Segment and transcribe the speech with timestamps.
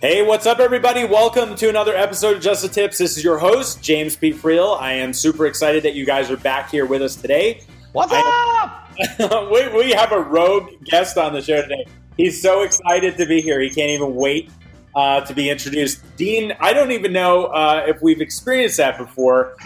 [0.00, 1.02] Hey, what's up, everybody?
[1.04, 2.98] Welcome to another episode of Just the Tips.
[2.98, 4.32] This is your host, James P.
[4.32, 4.80] Friel.
[4.80, 7.62] I am super excited that you guys are back here with us today.
[7.90, 8.86] What's I,
[9.18, 9.50] up?
[9.50, 11.84] we, we have a rogue guest on the show today.
[12.16, 13.60] He's so excited to be here.
[13.60, 14.52] He can't even wait
[14.94, 16.00] uh, to be introduced.
[16.16, 19.56] Dean, I don't even know uh, if we've experienced that before.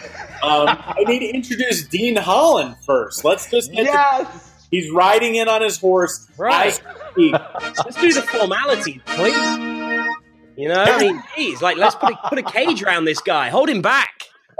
[0.43, 3.23] Um, I need to introduce Dean Holland first.
[3.23, 4.51] Let's just get yes.
[4.71, 6.27] He's riding in on his horse.
[6.39, 6.80] Right.
[7.19, 9.82] Let's do the formalities, please.
[10.57, 13.49] You know, I mean, geez, like let's put a, put a cage around this guy,
[13.49, 14.11] hold him back.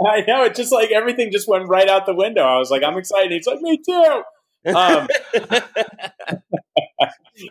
[0.05, 0.55] I know it.
[0.55, 2.41] Just like everything just went right out the window.
[2.41, 3.31] I was like, I'm excited.
[3.31, 4.23] He's like, me too.
[4.65, 5.07] Um,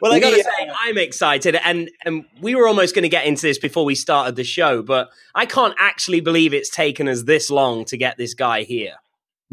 [0.01, 0.43] well, I got to yeah.
[0.43, 3.95] say, I'm excited, and and we were almost going to get into this before we
[3.95, 8.17] started the show, but I can't actually believe it's taken us this long to get
[8.17, 8.95] this guy here.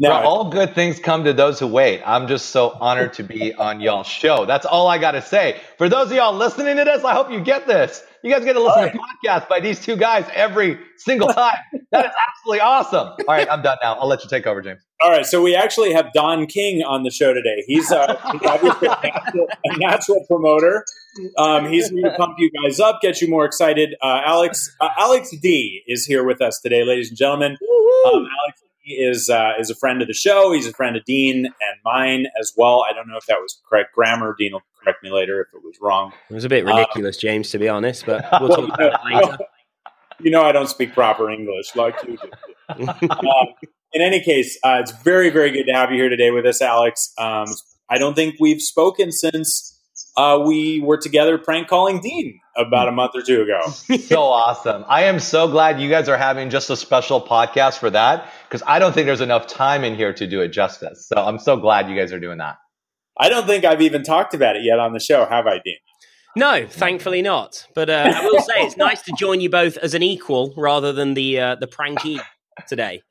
[0.00, 2.02] No, all good things come to those who wait.
[2.06, 4.46] I'm just so honored to be on y'all's show.
[4.46, 5.60] That's all I got to say.
[5.76, 8.02] For those of y'all listening to this, I hope you get this.
[8.22, 8.92] You guys get to listen right.
[8.94, 11.56] to podcasts by these two guys every single time.
[11.92, 13.08] that is absolutely awesome.
[13.08, 13.94] All right, I'm done now.
[13.94, 14.80] I'll let you take over, James.
[15.02, 17.62] All right, so we actually have Don King on the show today.
[17.66, 20.84] He's, uh, he's obviously a natural, a natural promoter.
[21.36, 23.96] Um, he's going to pump you guys up, get you more excited.
[24.00, 27.58] Uh, Alex uh, Alex D is here with us today, ladies and gentlemen.
[28.06, 30.52] Um, Alex is uh, is a friend of the show.
[30.52, 32.84] He's a friend of Dean and mine as well.
[32.88, 34.34] I don't know if that was correct grammar.
[34.38, 36.12] Dean will correct me later if it was wrong.
[36.28, 39.14] It was a bit ridiculous, uh, James, to be honest, but we'll talk about it
[39.14, 39.38] later.
[40.20, 42.88] You know, I don't speak proper English like you do.
[42.88, 43.46] um,
[43.92, 46.62] in any case, uh, it's very, very good to have you here today with us,
[46.62, 47.12] Alex.
[47.18, 47.46] Um,
[47.88, 49.79] I don't think we've spoken since
[50.16, 53.60] uh, we were together prank calling Dean about a month or two ago.
[53.98, 54.84] so awesome.
[54.88, 58.62] I am so glad you guys are having just a special podcast for that because
[58.66, 61.06] I don't think there's enough time in here to do it justice.
[61.06, 62.56] So I'm so glad you guys are doing that.
[63.18, 65.76] I don't think I've even talked about it yet on the show, have I, Dean?
[66.36, 67.66] No, thankfully not.
[67.74, 70.92] But uh, I will say it's nice to join you both as an equal rather
[70.92, 72.20] than the uh, the pranky
[72.68, 73.02] today.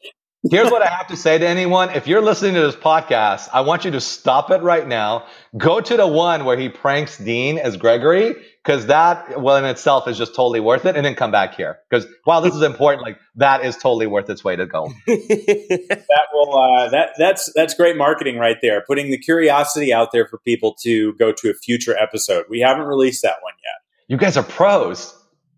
[0.50, 1.90] Here's what I have to say to anyone.
[1.90, 5.26] If you're listening to this podcast, I want you to stop it right now.
[5.58, 10.08] Go to the one where he pranks Dean as Gregory, because that, well, in itself
[10.08, 10.96] is just totally worth it.
[10.96, 11.80] And then come back here.
[11.90, 14.90] Because while this is important, like that is totally worth its way to go.
[15.08, 18.82] that will, uh, that, that's, that's great marketing right there.
[18.88, 22.46] Putting the curiosity out there for people to go to a future episode.
[22.50, 23.74] We haven't released that one yet.
[24.08, 25.14] You guys are pros.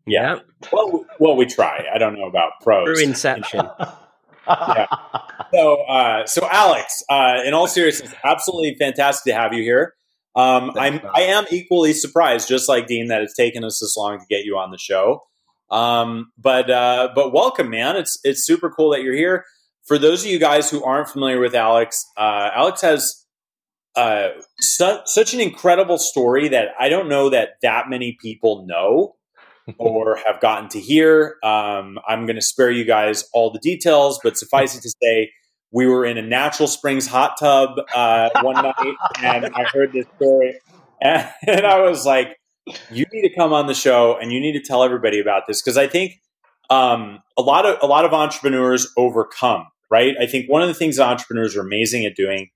[0.08, 0.40] Yeah.
[0.74, 1.86] Well, well, we try.
[1.94, 2.88] I don't know about pros.
[2.88, 3.70] Through Inception.
[4.76, 4.88] yeah.
[5.54, 9.96] So, uh, so Alex, uh, in all seriousness, absolutely fantastic to have you here.
[10.34, 14.18] Um, I'm, I am equally surprised, just like Dean, that it's taken us this long
[14.20, 15.24] to get you on the show.
[15.70, 17.98] Um, but, uh, but welcome, man.
[17.98, 19.44] It's, it's super cool that you're here.
[19.86, 23.26] For those of you guys who aren't familiar with Alex, uh, Alex has,
[23.98, 24.30] uh,
[24.62, 29.16] su- such an incredible story that I don't know that that many people know
[29.78, 31.38] or have gotten to hear.
[31.44, 35.32] Um, I'm going to spare you guys all the details, but suffice it to say,
[35.72, 40.06] we were in a natural springs hot tub uh, one night, and I heard this
[40.18, 40.60] story,
[41.02, 42.38] and, and, I was like,
[42.92, 45.62] "You need to come on the show, and you need to tell everybody about this
[45.62, 46.20] because I think
[46.70, 49.68] um, a lot of a lot of entrepreneurs overcome.
[49.90, 50.16] Right?
[50.22, 52.50] I think one of the things entrepreneurs are amazing at doing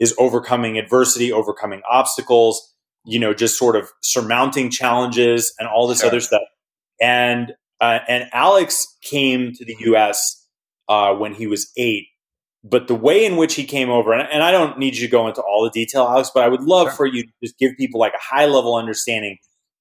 [0.00, 2.69] is overcoming adversity, overcoming obstacles,
[3.04, 6.08] you know, just sort of surmounting challenges and all this sure.
[6.08, 6.42] other stuff.
[7.00, 10.46] And uh, and Alex came to the U.S.
[10.88, 12.08] Uh, when he was eight,
[12.62, 15.10] but the way in which he came over, and, and, I don't need you to
[15.10, 16.92] go into all the detail, Alex, but I would love sure.
[16.92, 19.38] for you to just give people like a high level understanding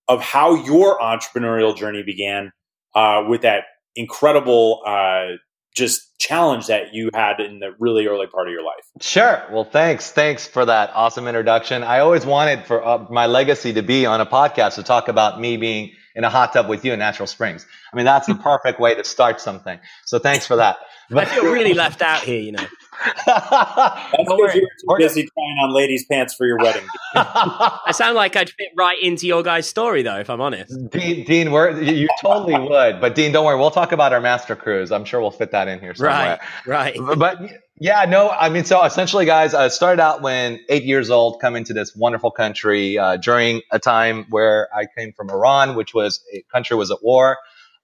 [0.07, 2.51] of how your entrepreneurial journey began
[2.95, 3.63] uh, with that
[3.95, 5.35] incredible uh,
[5.75, 8.85] just challenge that you had in the really early part of your life.
[9.01, 9.41] Sure.
[9.51, 10.11] Well, thanks.
[10.11, 11.81] Thanks for that awesome introduction.
[11.81, 15.39] I always wanted for uh, my legacy to be on a podcast to talk about
[15.39, 17.65] me being in a hot tub with you in Natural Springs.
[17.91, 19.79] I mean, that's the perfect way to start something.
[20.05, 20.77] So thanks for that.
[21.09, 22.65] But, I feel really left out here, you know.
[23.25, 26.85] That's because you were too busy trying on ladies' pants for your wedding.
[27.15, 30.73] I sound like I'd fit right into your guy's story, though, if I'm honest.
[30.91, 32.99] Dean, Dean we're, you totally would.
[32.99, 33.57] But Dean, don't worry.
[33.57, 34.91] We'll talk about our master cruise.
[34.91, 36.39] I'm sure we'll fit that in here somewhere.
[36.65, 37.17] Right, right.
[37.17, 37.39] But
[37.81, 41.63] Yeah, no, I mean, so essentially, guys, I started out when eight years old, coming
[41.63, 46.21] to this wonderful country uh, during a time where I came from Iran, which was
[46.33, 47.37] a country was at war,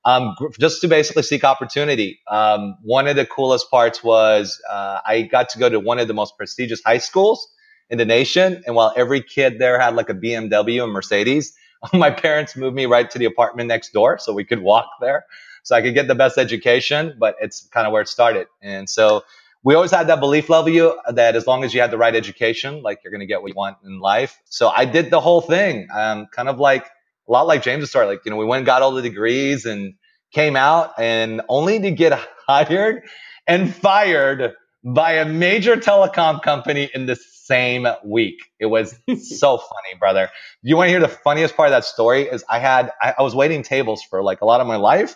[0.05, 2.19] um, just to basically seek opportunity.
[2.29, 6.07] Um, one of the coolest parts was uh, I got to go to one of
[6.07, 7.47] the most prestigious high schools
[7.89, 11.53] in the nation, and while every kid there had like a BMW and Mercedes,
[11.93, 15.25] my parents moved me right to the apartment next door so we could walk there,
[15.63, 17.15] so I could get the best education.
[17.19, 19.23] But it's kind of where it started, and so
[19.63, 22.15] we always had that belief level you that as long as you had the right
[22.15, 24.39] education, like you're going to get what you want in life.
[24.45, 26.85] So I did the whole thing, um, kind of like
[27.27, 28.05] a lot like James' story.
[28.07, 29.93] Like, you know, we went and got all the degrees and
[30.33, 33.03] came out and only to get hired
[33.47, 38.39] and fired by a major telecom company in the same week.
[38.59, 40.29] It was so funny, brother.
[40.61, 43.23] You want to hear the funniest part of that story is I had, I, I
[43.23, 45.15] was waiting tables for like a lot of my life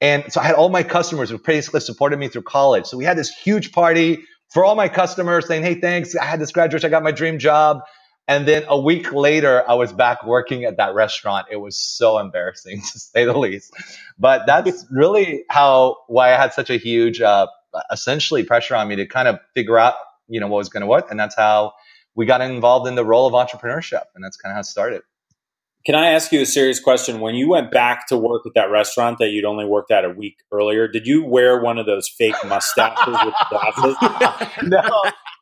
[0.00, 2.86] and so I had all my customers who basically supported me through college.
[2.86, 6.14] So we had this huge party for all my customers saying, Hey, thanks.
[6.16, 6.86] I had this graduation.
[6.86, 7.80] I got my dream job.
[8.26, 11.46] And then a week later, I was back working at that restaurant.
[11.50, 13.72] It was so embarrassing to say the least.
[14.18, 17.46] But that's really how, why I had such a huge, uh,
[17.90, 19.94] essentially pressure on me to kind of figure out,
[20.28, 21.10] you know, what was going to work.
[21.10, 21.72] And that's how
[22.14, 24.04] we got involved in the role of entrepreneurship.
[24.14, 25.02] And that's kind of how it started.
[25.84, 27.20] Can I ask you a serious question?
[27.20, 30.08] When you went back to work at that restaurant that you'd only worked at a
[30.08, 33.96] week earlier, did you wear one of those fake mustaches with glasses?
[34.62, 34.80] no.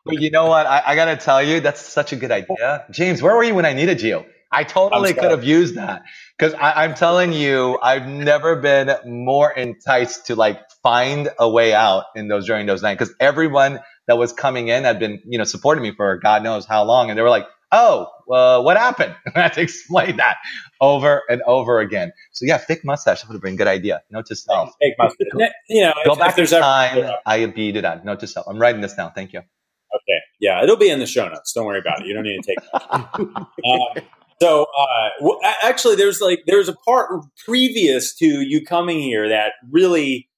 [0.05, 0.67] But you know what?
[0.67, 2.87] I, I got to tell you, that's such a good idea.
[2.91, 4.25] James, where were you when I needed you?
[4.53, 6.03] I totally could have used that
[6.39, 12.05] because I'm telling you, I've never been more enticed to like find a way out
[12.15, 15.45] in those during those nights because everyone that was coming in had been, you know,
[15.45, 17.09] supporting me for God knows how long.
[17.09, 19.17] And they were like, oh, uh, what happened?
[19.35, 20.37] I had to explain that
[20.83, 22.13] over and over again.
[22.33, 24.03] So yeah, fake mustache would have been a good idea.
[24.11, 24.75] Note to self.
[24.81, 25.29] Fake mustache.
[25.69, 26.99] You know, go if, back if there's time.
[26.99, 28.05] Ever, I be to that.
[28.05, 28.47] Note to self.
[28.49, 29.13] I'm writing this down.
[29.13, 29.41] Thank you.
[29.95, 30.19] Okay.
[30.41, 31.53] Yeah, it'll be in the show notes.
[31.53, 32.07] Don't worry about it.
[32.07, 32.59] You don't need to take
[32.91, 34.05] um,
[34.43, 37.13] so, uh, well, actually, there's like there's a part
[37.45, 40.29] previous to you coming here that really,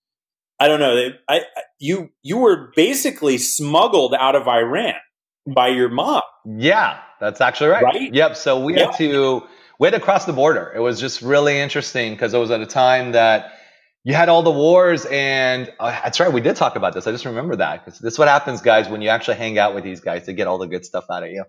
[0.61, 1.09] I don't know.
[1.27, 1.45] I, I
[1.79, 4.97] you you were basically smuggled out of Iran
[5.47, 6.21] by your mom.
[6.45, 7.83] Yeah, that's actually right.
[7.83, 8.13] right?
[8.13, 8.37] Yep.
[8.37, 8.91] So we yeah.
[8.91, 9.43] had to
[9.79, 10.71] we had to cross the border.
[10.77, 13.53] It was just really interesting because it was at a time that
[14.05, 16.31] you had all the wars and uh, that's right.
[16.31, 17.07] We did talk about this.
[17.07, 19.75] I just remember that because this is what happens, guys, when you actually hang out
[19.75, 21.45] with these guys to get all the good stuff out of you.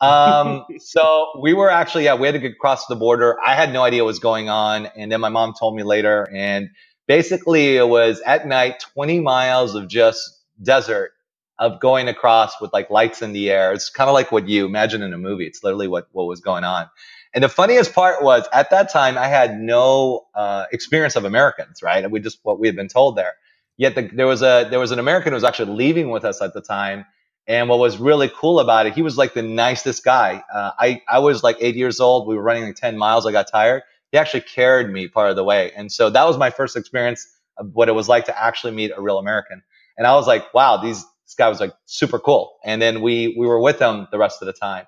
[0.00, 3.36] Um, so we were actually, yeah, we had to get across the border.
[3.40, 4.86] I had no idea what was going on.
[4.96, 6.28] And then my mom told me later.
[6.34, 6.70] And
[7.06, 11.12] basically it was at night, 20 miles of just desert
[11.60, 13.72] of going across with like lights in the air.
[13.72, 15.46] It's kind of like what you imagine in a movie.
[15.46, 16.88] It's literally what, what was going on.
[17.34, 21.82] And the funniest part was at that time, I had no uh, experience of Americans,
[21.82, 22.08] right?
[22.10, 23.34] We just what we had been told there.
[23.76, 26.42] Yet the, there was a there was an American who was actually leaving with us
[26.42, 27.06] at the time.
[27.46, 30.42] And what was really cool about it, he was like the nicest guy.
[30.52, 32.26] Uh, I I was like eight years old.
[32.26, 33.26] We were running like ten miles.
[33.26, 33.82] I got tired.
[34.12, 37.26] He actually carried me part of the way, and so that was my first experience
[37.58, 39.62] of what it was like to actually meet a real American.
[39.96, 42.58] And I was like, wow, these this guy was like super cool.
[42.64, 44.86] And then we, we were with him the rest of the time.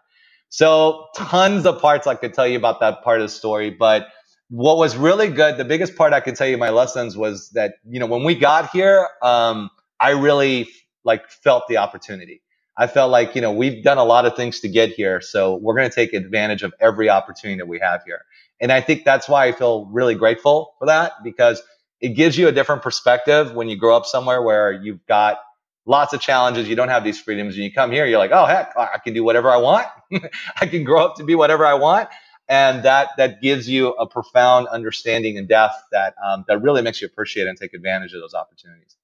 [0.53, 3.71] So tons of parts I could tell you about that part of the story.
[3.71, 4.09] But
[4.51, 7.77] what was really good, the biggest part I could tell you my lessons was that,
[7.89, 10.69] you know, when we got here, um, I really
[11.05, 12.43] like felt the opportunity.
[12.77, 15.23] I felt like, you know, we've done a lot of things to get here.
[15.23, 18.21] So we're going to take advantage of every opportunity that we have here.
[18.61, 21.63] And I think that's why I feel really grateful for that because
[22.03, 25.39] it gives you a different perspective when you grow up somewhere where you've got
[25.87, 26.69] lots of challenges.
[26.69, 27.55] You don't have these freedoms.
[27.55, 29.87] And you come here, you're like, oh, heck, I can do whatever I want.
[30.61, 32.09] I can grow up to be whatever I want.
[32.49, 37.01] And that, that gives you a profound understanding and depth that, um, that really makes
[37.01, 38.97] you appreciate and take advantage of those opportunities.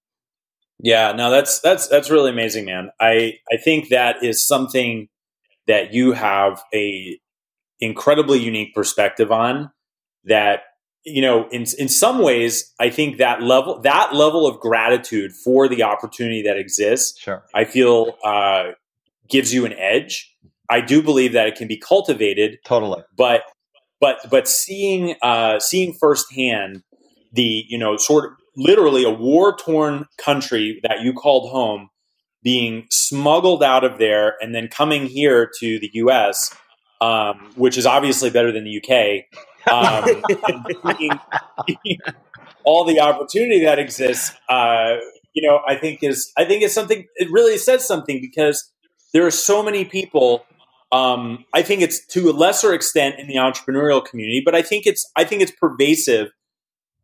[0.81, 2.91] Yeah, no, that's, that's, that's really amazing, man.
[2.99, 5.09] I, I think that is something
[5.67, 7.19] that you have a
[7.79, 9.71] incredibly unique perspective on
[10.25, 10.61] that
[11.05, 15.67] you know, in in some ways, I think that level that level of gratitude for
[15.67, 17.43] the opportunity that exists, sure.
[17.53, 18.71] I feel uh,
[19.29, 20.35] gives you an edge.
[20.69, 23.03] I do believe that it can be cultivated, totally.
[23.15, 23.43] But
[23.99, 26.83] but but seeing uh, seeing firsthand
[27.33, 31.89] the you know sort of literally a war torn country that you called home
[32.43, 36.55] being smuggled out of there and then coming here to the U.S.,
[37.01, 40.23] um, which is obviously better than the UK um,
[42.63, 44.97] all the opportunity that exists, uh,
[45.33, 47.05] you know, I think is I think it's something.
[47.15, 48.71] It really says something because
[49.13, 50.45] there are so many people.
[50.91, 54.85] Um, I think it's to a lesser extent in the entrepreneurial community, but I think
[54.85, 56.31] it's I think it's pervasive.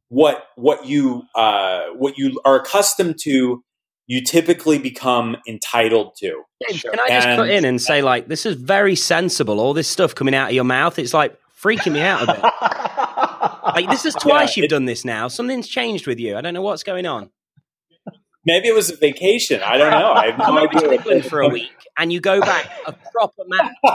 [0.09, 3.63] What what you uh, what you are accustomed to
[4.07, 6.43] you typically become entitled to.
[6.71, 6.91] Sure.
[6.91, 9.59] Can I just and, cut in and say, like, this is very sensible.
[9.59, 12.43] All this stuff coming out of your mouth, it's like freaking me out a bit.
[13.75, 15.27] like, this is twice yeah, you've done this now.
[15.27, 16.37] Something's changed with you.
[16.37, 17.29] I don't know what's going on.
[18.45, 19.61] Maybe it was a vacation.
[19.63, 20.11] I don't know.
[20.11, 20.81] I have no idea.
[20.81, 23.73] To England for a week and you go back a proper man.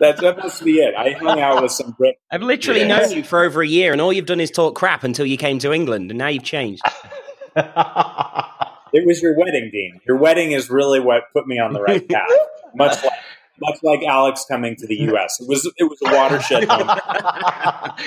[0.00, 0.94] That's that must be it.
[0.96, 2.16] I hung out with some Brit.
[2.30, 3.10] I've literally yes.
[3.10, 5.36] known you for over a year, and all you've done is talk crap until you
[5.36, 6.82] came to England, and now you've changed.
[7.56, 10.00] it was your wedding, Dean.
[10.08, 12.28] Your wedding is really what put me on the right path.
[12.74, 13.12] Much like
[13.60, 15.38] much like Alex coming to the U.S.
[15.40, 17.00] It was it was a watershed moment.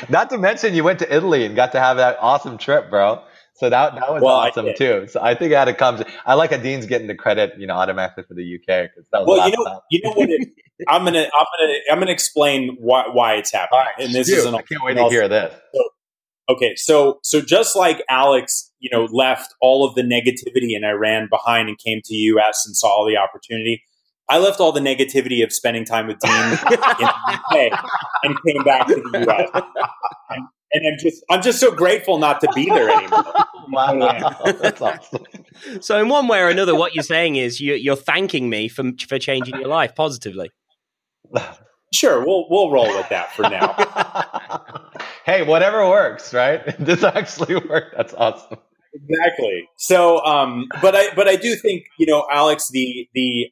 [0.09, 3.21] Not to mention, you went to Italy and got to have that awesome trip, bro.
[3.55, 5.07] So that that was well, awesome too.
[5.07, 6.01] So I think that it comes.
[6.25, 9.25] I like a Dean's getting the credit, you know, automatically for the UK because that
[9.25, 9.37] was.
[9.37, 10.29] Well, you know, you know what?
[10.29, 10.49] It,
[10.87, 13.81] I'm gonna I'm gonna I'm gonna explain why why it's happening.
[13.81, 15.53] Right, and this is an I can't wait to hear this.
[15.75, 15.83] So,
[16.49, 21.27] okay, so so just like Alex, you know, left all of the negativity in Iran
[21.29, 23.83] behind and came to US and saw all the opportunity.
[24.31, 27.83] I left all the negativity of spending time with Dean in the UK
[28.23, 29.49] and came back to the US.
[30.29, 33.33] And, and I'm just I'm just so grateful not to be there anymore.
[33.69, 35.25] wow, that's awesome.
[35.81, 38.91] So in one way or another, what you're saying is you, you're thanking me for
[39.05, 40.49] for changing your life positively.
[41.93, 43.75] Sure, we'll we'll roll with that for now.
[45.25, 46.61] hey, whatever works, right?
[46.79, 47.95] This actually worked.
[47.97, 48.59] That's awesome.
[48.93, 49.67] Exactly.
[49.77, 53.51] So, um, but I but I do think you know, Alex, the the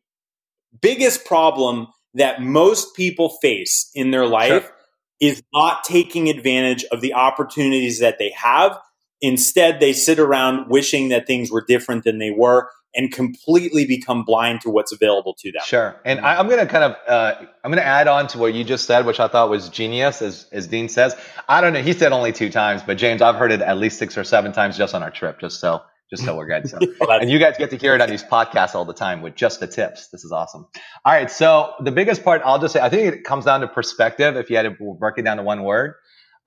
[0.81, 4.73] biggest problem that most people face in their life sure
[5.19, 8.77] is not taking advantage of the opportunities that they have.
[9.21, 14.23] Instead, they sit around wishing that things were different than they were and completely become
[14.23, 15.61] blind to what's available to them.
[15.63, 15.99] Sure.
[16.05, 18.53] And I, am going to kind of, uh, I'm going to add on to what
[18.53, 21.15] you just said, which I thought was genius, as, as Dean says.
[21.47, 21.83] I don't know.
[21.83, 24.53] He said only two times, but James, I've heard it at least six or seven
[24.53, 26.69] times just on our trip, just so just so we're good.
[26.69, 29.35] So, and you guys get to hear it on these podcasts all the time with
[29.35, 30.09] just the tips.
[30.09, 30.67] This is awesome.
[31.05, 31.29] All right.
[31.29, 34.35] So the biggest part, I'll just say, I think it comes down to perspective.
[34.35, 35.93] If you had to break it down to one word.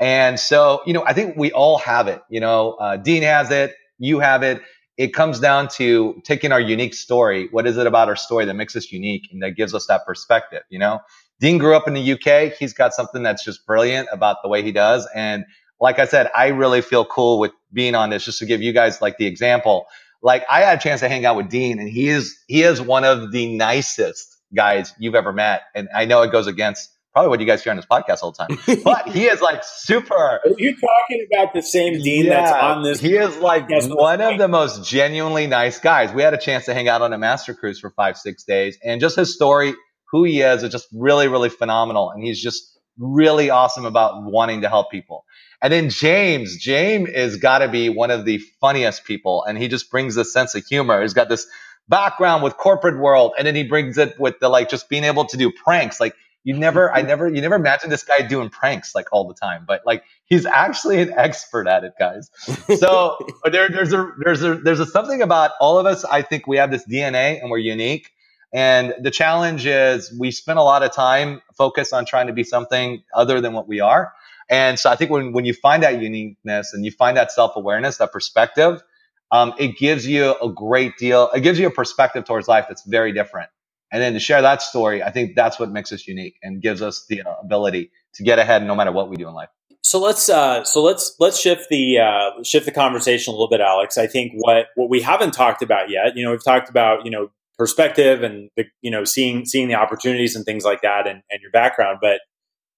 [0.00, 3.52] And so, you know, I think we all have it, you know, uh, Dean has
[3.52, 4.60] it, you have it.
[4.96, 7.48] It comes down to taking our unique story.
[7.52, 10.04] What is it about our story that makes us unique and that gives us that
[10.04, 10.62] perspective?
[10.70, 11.00] You know,
[11.38, 12.52] Dean grew up in the UK.
[12.58, 15.08] He's got something that's just brilliant about the way he does.
[15.14, 15.44] And
[15.82, 18.72] like I said, I really feel cool with being on this just to give you
[18.72, 19.86] guys like the example.
[20.22, 22.80] Like I had a chance to hang out with Dean and he is, he is
[22.80, 25.62] one of the nicest guys you've ever met.
[25.74, 28.30] And I know it goes against probably what you guys hear on this podcast all
[28.30, 30.14] the time, but he is like super.
[30.14, 33.00] Are you talking about the same Dean yeah, that's on this?
[33.00, 36.12] He is like one of the most genuinely nice guys.
[36.12, 38.78] We had a chance to hang out on a master cruise for five, six days
[38.84, 39.74] and just his story,
[40.12, 42.12] who he is, is just really, really phenomenal.
[42.12, 45.24] And he's just really awesome about wanting to help people.
[45.62, 49.68] And then James, James is got to be one of the funniest people, and he
[49.68, 51.00] just brings this sense of humor.
[51.02, 51.46] He's got this
[51.88, 55.24] background with corporate world, and then he brings it with the like just being able
[55.26, 56.00] to do pranks.
[56.00, 56.14] Like
[56.44, 59.64] you never, I never, you never imagine this guy doing pranks like all the time,
[59.66, 62.30] but like he's actually an expert at it, guys.
[62.72, 63.18] So
[63.50, 66.04] there, there's a, there's a, there's a something about all of us.
[66.04, 68.10] I think we have this DNA, and we're unique.
[68.52, 72.44] And the challenge is we spend a lot of time focused on trying to be
[72.44, 74.12] something other than what we are.
[74.48, 77.56] And so I think when, when you find that uniqueness and you find that self
[77.56, 78.82] awareness, that perspective,
[79.30, 81.30] um, it gives you a great deal.
[81.30, 83.48] It gives you a perspective towards life that's very different.
[83.90, 86.80] And then to share that story, I think that's what makes us unique and gives
[86.82, 89.48] us the uh, ability to get ahead no matter what we do in life.
[89.84, 93.60] So let's uh, so let's let's shift the uh, shift the conversation a little bit,
[93.60, 93.98] Alex.
[93.98, 97.10] I think what what we haven't talked about yet, you know, we've talked about you
[97.10, 101.22] know perspective and the, you know seeing seeing the opportunities and things like that and,
[101.30, 102.20] and your background but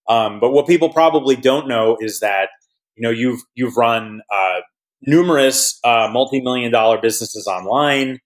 [0.09, 2.51] um, but what people probably don't know is that
[2.97, 4.61] you know you've you've run uh,
[5.03, 8.19] numerous uh, multi-million dollar businesses online.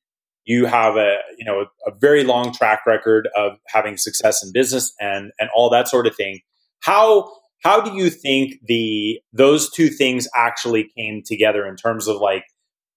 [0.44, 4.52] You have a you know a, a very long track record of having success in
[4.52, 6.40] business and and all that sort of thing.
[6.80, 7.30] How
[7.62, 12.44] how do you think the those two things actually came together in terms of like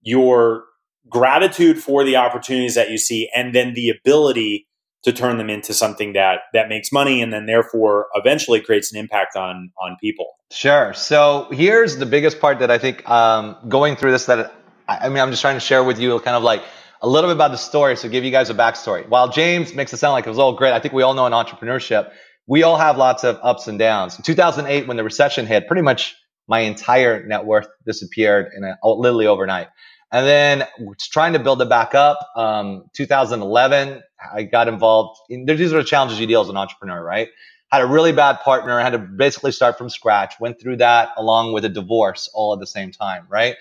[0.01, 0.65] your
[1.09, 4.67] gratitude for the opportunities that you see and then the ability
[5.03, 9.00] to turn them into something that that makes money and then therefore eventually creates an
[9.00, 10.27] impact on on people.
[10.51, 10.93] Sure.
[10.93, 14.53] So here's the biggest part that i think um, going through this that
[14.88, 16.63] i mean i'm just trying to share with you kind of like
[17.01, 19.08] a little bit about the story so give you guys a backstory.
[19.08, 21.25] While james makes it sound like it was all great i think we all know
[21.25, 22.12] in entrepreneurship
[22.48, 24.17] we all have lots of ups and downs.
[24.17, 26.15] In 2008 when the recession hit pretty much
[26.48, 29.67] my entire net worth disappeared in a, literally overnight
[30.11, 30.67] and then
[30.99, 32.19] trying to build it back up.
[32.35, 34.03] Um, 2011,
[34.33, 35.19] I got involved.
[35.29, 37.29] In, these are the challenges you deal as an entrepreneur, right?
[37.71, 41.53] Had a really bad partner, had to basically start from scratch, went through that along
[41.53, 43.55] with a divorce all at the same time, right?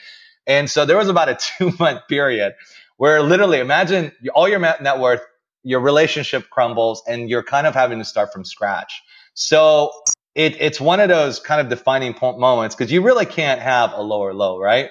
[0.46, 2.54] And so there was about a two month period
[2.96, 5.22] where literally imagine all your net worth,
[5.62, 9.02] your relationship crumbles and you're kind of having to start from scratch.
[9.34, 9.92] So
[10.34, 14.02] it, it's one of those kind of defining moments because you really can't have a
[14.02, 14.90] lower low, right?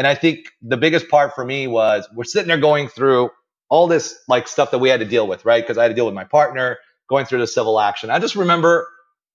[0.00, 3.28] And I think the biggest part for me was we're sitting there going through
[3.68, 5.62] all this like stuff that we had to deal with, right?
[5.62, 6.78] Because I had to deal with my partner
[7.10, 8.08] going through the civil action.
[8.08, 8.88] I just remember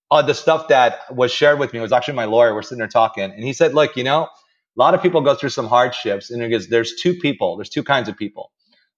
[0.10, 1.82] uh, the stuff that was shared with me.
[1.82, 2.56] Was actually my lawyer.
[2.56, 4.30] We're sitting there talking, and he said, "Look, you know, a
[4.76, 7.58] lot of people go through some hardships, and goes, there's two people.
[7.58, 8.52] There's two kinds of people.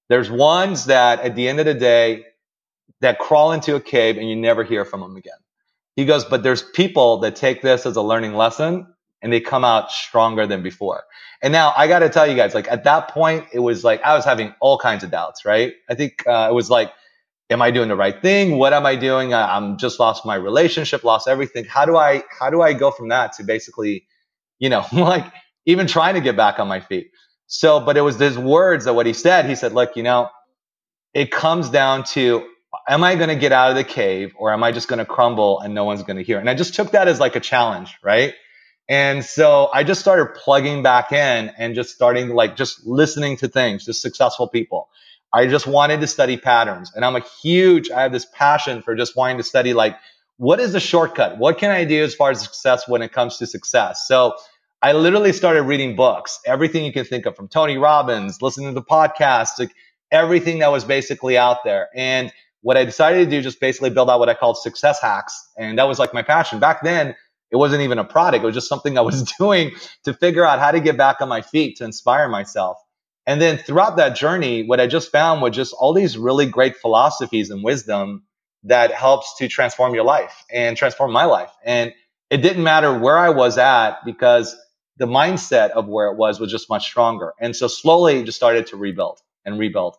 [0.08, 2.24] There's ones that at the end of the day
[3.02, 5.38] that crawl into a cave and you never hear from them again.
[5.96, 8.88] He goes, but there's people that take this as a learning lesson
[9.22, 11.04] and they come out stronger than before.
[11.42, 14.02] And now I got to tell you guys, like at that point, it was like
[14.04, 15.74] I was having all kinds of doubts, right?
[15.90, 16.92] I think uh, it was like,
[17.50, 18.58] am I doing the right thing?
[18.58, 19.34] What am I doing?
[19.34, 21.66] I'm just lost my relationship, lost everything.
[21.66, 24.06] How do I, how do I go from that to basically,
[24.60, 25.26] you know, like
[25.66, 27.12] even trying to get back on my feet?
[27.48, 30.30] So, but it was his words that what he said, he said, look, you know,
[31.14, 32.48] it comes down to,
[32.88, 35.06] am I going to get out of the cave or am I just going to
[35.06, 36.40] crumble and no one's going to hear?
[36.40, 38.34] And I just took that as like a challenge, right?
[38.89, 43.48] And so I just started plugging back in and just starting like just listening to
[43.48, 44.89] things, just successful people.
[45.34, 48.96] I just wanted to study patterns and I'm a huge, I have this passion for
[48.96, 49.98] just wanting to study like,
[50.38, 51.38] what is the shortcut?
[51.38, 54.08] What can I do as far as success when it comes to success?
[54.08, 54.36] So
[54.82, 58.74] I literally started reading books, everything you can think of from Tony Robbins, listening to
[58.74, 59.74] the podcasts, like
[60.12, 61.89] everything that was basically out there.
[61.96, 65.50] And what I decided to do, just basically build out what I called success hacks.
[65.58, 66.60] And that was like my passion.
[66.60, 67.15] Back then,
[67.51, 68.44] it wasn't even a product.
[68.44, 69.72] It was just something I was doing
[70.06, 72.77] to figure out how to get back on my feet to inspire myself.
[73.25, 76.77] And then throughout that journey, what I just found was just all these really great
[76.77, 78.24] philosophies and wisdom
[78.63, 81.51] that helps to transform your life and transform my life.
[81.63, 81.94] And
[82.30, 84.56] it didn't matter where I was at because
[84.98, 87.34] the mindset of where it was was just much stronger.
[87.39, 89.96] And so slowly just started to rebuild and rebuild.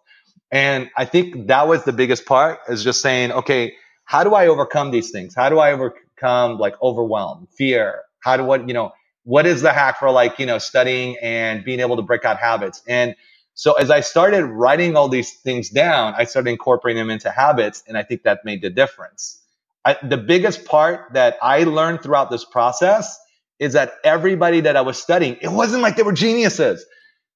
[0.50, 4.46] And I think that was the biggest part is just saying, okay, how do I
[4.46, 5.34] overcome these things?
[5.34, 5.70] How do I
[6.18, 8.02] overcome like overwhelm, fear?
[8.20, 8.92] How do what, you know,
[9.24, 12.38] what is the hack for like, you know, studying and being able to break out
[12.38, 12.82] habits?
[12.88, 13.14] And
[13.54, 17.82] so as I started writing all these things down, I started incorporating them into habits.
[17.86, 19.40] And I think that made the difference.
[19.84, 23.18] I, the biggest part that I learned throughout this process
[23.58, 26.84] is that everybody that I was studying, it wasn't like they were geniuses.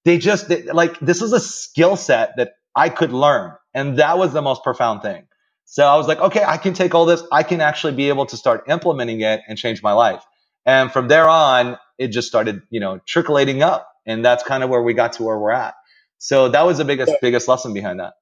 [0.04, 3.52] They just they, like, this is a skill set that I could learn.
[3.74, 5.24] And that was the most profound thing.
[5.72, 7.22] So I was like, okay, I can take all this.
[7.32, 10.22] I can actually be able to start implementing it and change my life.
[10.66, 13.88] And from there on, it just started, you know, trickling up.
[14.04, 15.72] And that's kind of where we got to where we're at.
[16.18, 18.12] So that was the biggest, biggest lesson behind that.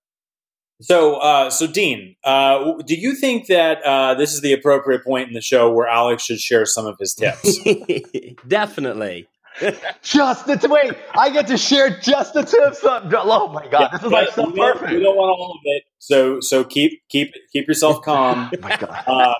[0.80, 5.26] So, uh, so Dean, uh, do you think that uh, this is the appropriate point
[5.26, 7.58] in the show where Alex should share some of his tips?
[8.46, 9.26] Definitely.
[10.02, 12.80] just the wait, I get to share just the tips.
[12.84, 14.82] Oh my god, yeah, this is like so perfect.
[14.82, 18.50] Don't, we don't want all of it, so so keep keep keep yourself calm.
[18.52, 19.06] oh my god.
[19.06, 19.34] Um,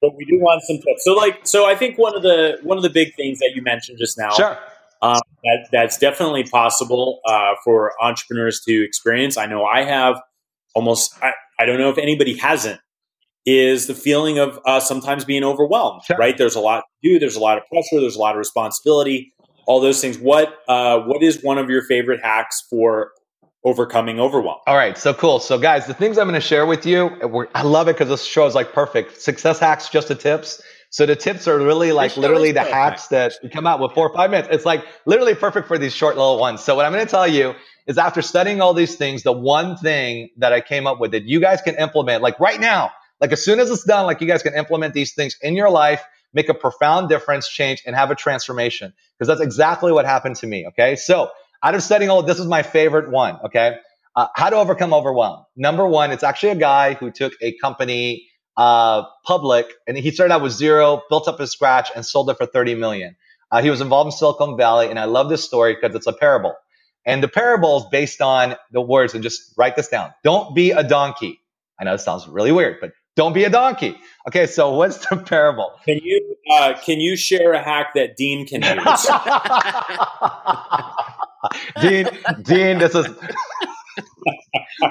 [0.00, 1.04] but we do want some tips.
[1.04, 3.62] So like, so I think one of the one of the big things that you
[3.62, 4.58] mentioned just now, sure.
[5.02, 9.36] Um, that that's definitely possible uh, for entrepreneurs to experience.
[9.36, 10.20] I know I have
[10.74, 11.14] almost.
[11.22, 12.80] I, I don't know if anybody hasn't.
[13.46, 16.16] Is the feeling of uh, sometimes being overwhelmed, sure.
[16.16, 16.38] right?
[16.38, 17.18] There's a lot to do.
[17.18, 18.00] There's a lot of pressure.
[18.00, 19.34] There's a lot of responsibility
[19.66, 20.18] all those things.
[20.18, 23.12] What uh, what is one of your favorite hacks for
[23.64, 24.58] overcoming overwhelm?
[24.66, 25.40] All right, so cool.
[25.40, 28.24] So guys, the things I'm going to share with you, I love it because this
[28.24, 29.20] show is like perfect.
[29.20, 30.62] Success hacks, just the tips.
[30.90, 34.14] So the tips are really like literally the hacks that come out with four or
[34.14, 34.48] five minutes.
[34.52, 36.62] It's like literally perfect for these short little ones.
[36.62, 37.54] So what I'm going to tell you
[37.86, 41.24] is after studying all these things, the one thing that I came up with that
[41.24, 44.28] you guys can implement, like right now, like as soon as it's done, like you
[44.28, 48.10] guys can implement these things in your life make a profound difference, change, and have
[48.10, 48.92] a transformation.
[49.16, 50.66] Because that's exactly what happened to me.
[50.68, 50.96] Okay.
[50.96, 51.30] So
[51.64, 53.38] out of studying all, this is my favorite one.
[53.46, 53.78] Okay.
[54.14, 55.44] Uh, how to overcome overwhelm.
[55.56, 60.34] Number one, it's actually a guy who took a company uh, public and he started
[60.34, 63.16] out with zero, built up his scratch, and sold it for 30 million.
[63.50, 66.12] Uh, he was involved in Silicon Valley, and I love this story because it's a
[66.12, 66.54] parable.
[67.06, 70.12] And the parable is based on the words, and just write this down.
[70.22, 71.40] Don't be a donkey.
[71.78, 73.96] I know it sounds really weird, but don't be a donkey.
[74.26, 75.72] Okay, so what's the parable?
[75.84, 79.08] Can you uh, can you share a hack that Dean can use?
[81.80, 82.08] Dean,
[82.42, 83.06] Dean, this is.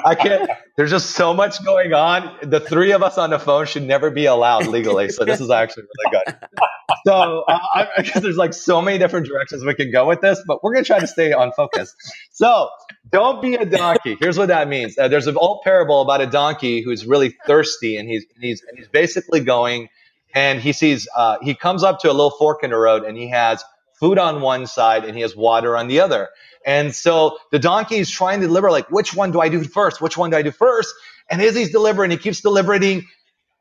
[0.06, 0.50] I can't.
[0.78, 2.38] There's just so much going on.
[2.42, 5.10] The three of us on the phone should never be allowed legally.
[5.10, 6.36] So this is actually really good.
[7.06, 10.22] So uh, I, I guess there's like so many different directions we can go with
[10.22, 11.94] this, but we're gonna try to stay on focus.
[12.32, 12.70] So
[13.12, 14.16] don't be a donkey.
[14.20, 14.98] Here's what that means.
[14.98, 18.78] Uh, there's an old parable about a donkey who's really thirsty, and he's he's and
[18.78, 19.90] he's basically going,
[20.34, 23.18] and he sees uh, he comes up to a little fork in the road, and
[23.18, 23.64] he has
[24.00, 26.30] food on one side and he has water on the other.
[26.66, 30.02] And so the donkey is trying to deliver, like, which one do I do first?
[30.02, 30.94] Which one do I do first?
[31.30, 33.08] And as he's delivering, he keeps deliberating,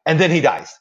[0.06, 0.72] and then he dies.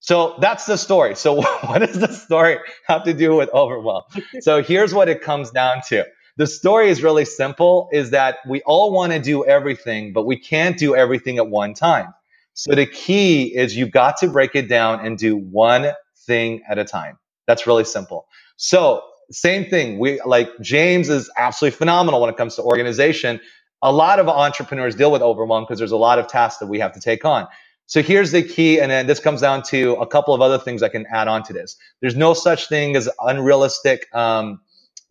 [0.00, 1.14] So that's the story.
[1.14, 4.02] So what does the story have to do with overwhelm?
[4.40, 6.04] So here's what it comes down to.
[6.36, 10.38] The story is really simple is that we all want to do everything, but we
[10.38, 12.14] can't do everything at one time.
[12.54, 15.92] So the key is you've got to break it down and do one
[16.26, 17.18] thing at a time.
[17.46, 18.26] That's really simple.
[18.62, 19.98] So same thing.
[19.98, 23.40] We like James is absolutely phenomenal when it comes to organization.
[23.82, 26.80] A lot of entrepreneurs deal with overwhelm because there's a lot of tasks that we
[26.80, 27.48] have to take on.
[27.86, 28.80] So here's the key.
[28.80, 31.44] And then this comes down to a couple of other things I can add on
[31.44, 31.76] to this.
[32.02, 34.60] There's no such thing as unrealistic um,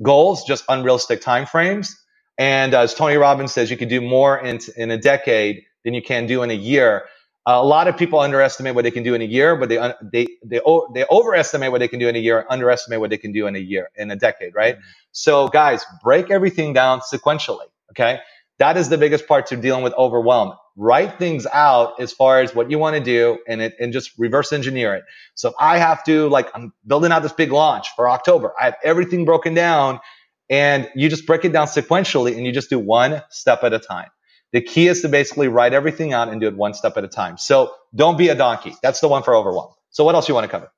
[0.03, 1.91] goals, just unrealistic timeframes.
[2.37, 6.03] And as Tony Robbins says, you can do more in, in a decade than you
[6.03, 7.05] can do in a year.
[7.47, 9.77] A lot of people underestimate what they can do in a year, but they
[10.11, 10.61] they they
[10.93, 13.55] they overestimate what they can do in a year, underestimate what they can do in
[13.55, 14.75] a year, in a decade, right?
[14.75, 14.83] Mm-hmm.
[15.11, 17.65] So, guys, break everything down sequentially.
[17.91, 18.19] Okay,
[18.59, 20.53] that is the biggest part to dealing with overwhelm.
[20.75, 24.11] Write things out as far as what you want to do, and it and just
[24.19, 25.03] reverse engineer it.
[25.33, 28.53] So, if I have to like, I'm building out this big launch for October.
[28.61, 29.99] I have everything broken down,
[30.47, 33.79] and you just break it down sequentially, and you just do one step at a
[33.79, 34.09] time.
[34.53, 37.07] The key is to basically write everything out and do it one step at a
[37.07, 37.37] time.
[37.37, 38.75] So don't be a donkey.
[38.83, 39.73] That's the one for overwhelm.
[39.91, 40.71] So what else you want to cover?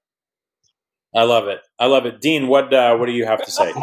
[1.16, 1.62] I love it.
[1.80, 2.22] I love it.
[2.22, 3.72] Dean, what uh, what do you have to say?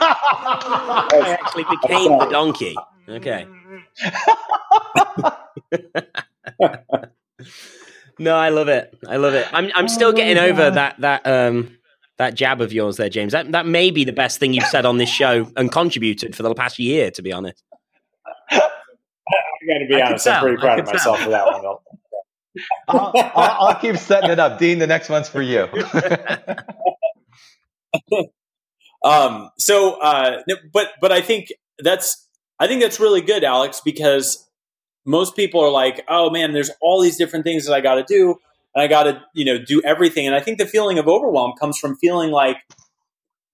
[0.00, 2.74] I actually became the donkey.
[3.08, 3.46] Okay.
[8.18, 8.96] no, I love it.
[9.06, 9.46] I love it.
[9.52, 11.76] I'm I'm still getting over that that um
[12.16, 13.32] that jab of yours there, James.
[13.32, 16.42] That that may be the best thing you've said on this show and contributed for
[16.42, 17.62] the past year, to be honest.
[19.72, 20.28] I got to be I honest.
[20.28, 21.24] I'm pretty proud of myself tell.
[21.24, 21.76] for that one.
[22.88, 24.78] I'll, I'll, I'll, keep setting it up, Dean.
[24.78, 25.68] The next one's for you.
[29.04, 29.50] um.
[29.58, 34.46] So, uh, but but I think that's I think that's really good, Alex, because
[35.06, 38.04] most people are like, oh man, there's all these different things that I got to
[38.04, 38.36] do,
[38.74, 40.26] and I got to you know do everything.
[40.26, 42.58] And I think the feeling of overwhelm comes from feeling like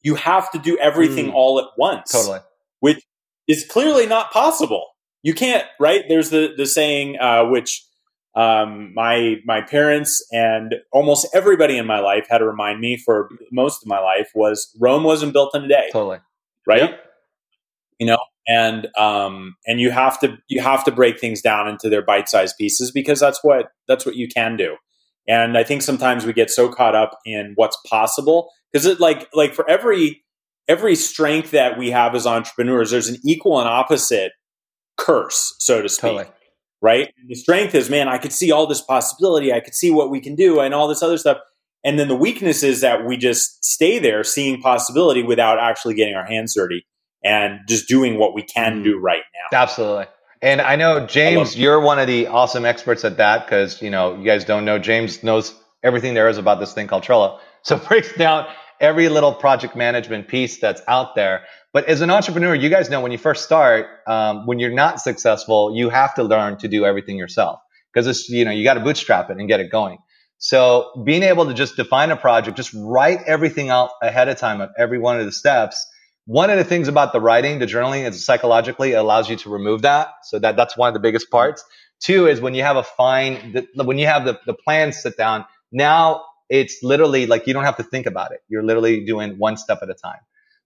[0.02, 1.34] you have to do everything mm.
[1.34, 2.10] all at once.
[2.10, 2.40] Totally.
[2.80, 3.00] Which
[3.46, 4.86] is clearly not possible
[5.22, 7.84] you can't right there's the the saying uh, which
[8.38, 13.28] um, my my parents and almost everybody in my life had to remind me for
[13.50, 15.88] most of my life was Rome wasn't built in a day.
[15.92, 16.18] Totally.
[16.64, 16.82] Right.
[16.82, 17.00] Yep.
[17.98, 21.88] You know, and um, and you have to you have to break things down into
[21.88, 24.76] their bite sized pieces because that's what that's what you can do.
[25.26, 29.28] And I think sometimes we get so caught up in what's possible because it like
[29.34, 30.22] like for every
[30.68, 34.32] every strength that we have as entrepreneurs, there's an equal and opposite
[34.98, 36.02] curse, so to speak.
[36.02, 36.26] Totally.
[36.80, 37.12] Right?
[37.18, 39.52] And the strength is, man, I could see all this possibility.
[39.52, 41.38] I could see what we can do and all this other stuff.
[41.84, 46.14] And then the weakness is that we just stay there seeing possibility without actually getting
[46.14, 46.84] our hands dirty
[47.24, 49.02] and just doing what we can do mm.
[49.02, 49.58] right now.
[49.58, 50.06] Absolutely.
[50.40, 53.90] And I know James, I you're one of the awesome experts at that because you
[53.90, 57.38] know you guys don't know James knows everything there is about this thing called Trello.
[57.62, 58.46] So breaks down
[58.80, 61.42] every little project management piece that's out there.
[61.78, 65.00] But as an entrepreneur, you guys know when you first start, um, when you're not
[65.00, 67.60] successful, you have to learn to do everything yourself
[67.94, 69.98] because it's, you know, you got to bootstrap it and get it going.
[70.38, 74.60] So being able to just define a project, just write everything out ahead of time
[74.60, 75.86] of every one of the steps.
[76.24, 79.48] One of the things about the writing, the journaling is psychologically, it allows you to
[79.48, 80.08] remove that.
[80.24, 81.62] So that, that's one of the biggest parts.
[82.00, 85.44] Two is when you have a fine, when you have the, the plan sit down,
[85.70, 88.40] now it's literally like you don't have to think about it.
[88.48, 90.18] You're literally doing one step at a time.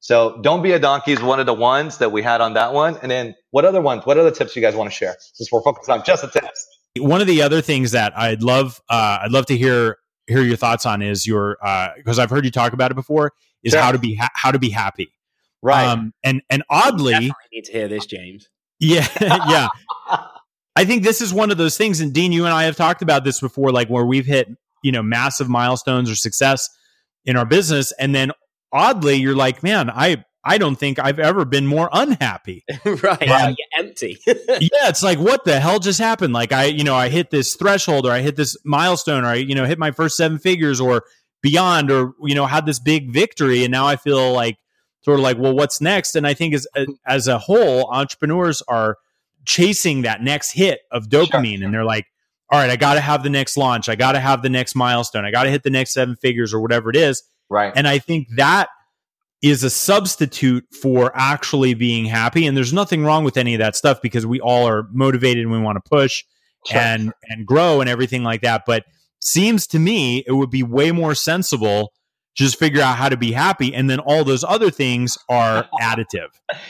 [0.02, 2.72] So don't be a donkey is one of the ones that we had on that
[2.72, 2.98] one.
[3.02, 4.04] And then what other ones?
[4.04, 5.16] What other tips you guys want to share?
[5.32, 6.66] Since we're focused on just the tips.
[6.98, 10.56] One of the other things that I'd love, uh, I'd love to hear hear your
[10.56, 11.56] thoughts on is your
[11.96, 13.80] because uh, I've heard you talk about it before is sure.
[13.80, 15.12] how to be ha- how to be happy.
[15.62, 15.86] Right.
[15.86, 18.48] Um, and and oddly, I need to hear this, James.
[18.80, 19.68] Yeah, yeah.
[20.74, 23.02] I think this is one of those things, and Dean, you and I have talked
[23.02, 24.48] about this before, like where we've hit
[24.82, 26.68] you know massive milestones or success
[27.24, 28.32] in our business, and then
[28.72, 32.64] oddly, you're like, man, I I don't think I've ever been more unhappy.
[32.84, 33.22] right.
[33.22, 34.18] And, empty.
[34.26, 34.88] yeah.
[34.88, 36.32] It's like, what the hell just happened?
[36.32, 39.34] Like I, you know, I hit this threshold or I hit this milestone or I,
[39.34, 41.04] you know, hit my first seven figures or
[41.42, 43.62] beyond or, you know, had this big victory.
[43.62, 44.58] And now I feel like
[45.02, 46.16] sort of like, well, what's next?
[46.16, 48.98] And I think as, uh, as a whole, entrepreneurs are
[49.44, 51.64] chasing that next hit of dopamine sure.
[51.66, 52.06] and they're like,
[52.50, 53.88] all right, I got to have the next launch.
[53.88, 55.24] I got to have the next milestone.
[55.24, 57.22] I got to hit the next seven figures or whatever it is.
[57.52, 57.72] Right.
[57.76, 58.68] And I think that
[59.42, 62.46] is a substitute for actually being happy.
[62.46, 65.52] And there's nothing wrong with any of that stuff because we all are motivated and
[65.52, 66.24] we want to push
[66.66, 66.80] sure.
[66.80, 68.62] and and grow and everything like that.
[68.66, 68.84] But
[69.20, 71.92] seems to me it would be way more sensible
[72.34, 73.74] just figure out how to be happy.
[73.74, 76.28] And then all those other things are additive.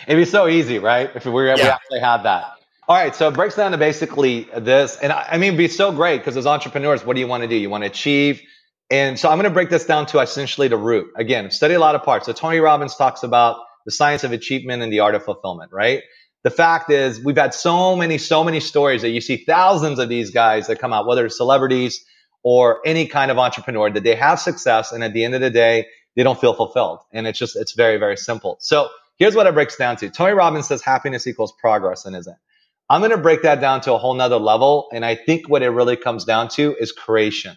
[0.08, 1.08] It'd be so easy, right?
[1.14, 1.54] If we, yeah.
[1.54, 2.54] we actually had that.
[2.88, 5.68] All right, so it breaks down to basically this, and I, I mean, it'd be
[5.68, 7.54] so great because as entrepreneurs, what do you want to do?
[7.54, 8.42] You want to achieve,
[8.90, 11.08] and so I'm going to break this down to essentially the root.
[11.16, 12.26] Again, study a lot of parts.
[12.26, 16.02] So Tony Robbins talks about the science of achievement and the art of fulfillment, right?
[16.44, 20.08] The fact is, we've had so many, so many stories that you see thousands of
[20.08, 22.04] these guys that come out, whether it's celebrities
[22.42, 25.50] or any kind of entrepreneur, that they have success, and at the end of the
[25.50, 28.56] day, they don't feel fulfilled, and it's just, it's very, very simple.
[28.60, 30.10] So here's what it breaks down to.
[30.10, 32.36] Tony Robbins says happiness equals progress, and isn't.
[32.90, 34.88] I'm going to break that down to a whole nother level.
[34.92, 37.56] And I think what it really comes down to is creation.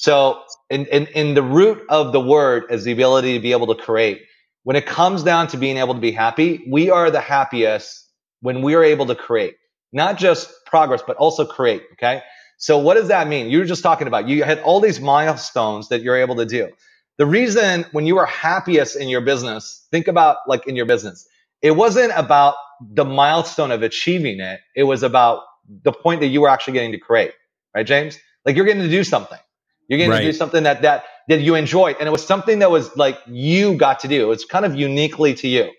[0.00, 3.66] So in, in, in the root of the word is the ability to be able
[3.74, 4.22] to create.
[4.62, 8.08] When it comes down to being able to be happy, we are the happiest
[8.40, 9.56] when we are able to create,
[9.92, 11.82] not just progress, but also create.
[11.92, 12.22] Okay.
[12.56, 13.50] So what does that mean?
[13.50, 16.70] You were just talking about, you had all these milestones that you're able to do.
[17.18, 21.28] The reason when you are happiest in your business, think about like in your business,
[21.60, 24.60] it wasn't about the milestone of achieving it.
[24.74, 25.42] It was about
[25.84, 27.32] the point that you were actually getting to create,
[27.74, 28.18] right, James?
[28.46, 29.38] Like you're getting to do something.
[29.90, 30.20] You're getting right.
[30.20, 33.18] to do something that that that you enjoyed, and it was something that was like
[33.26, 34.30] you got to do.
[34.30, 35.72] It's kind of uniquely to you,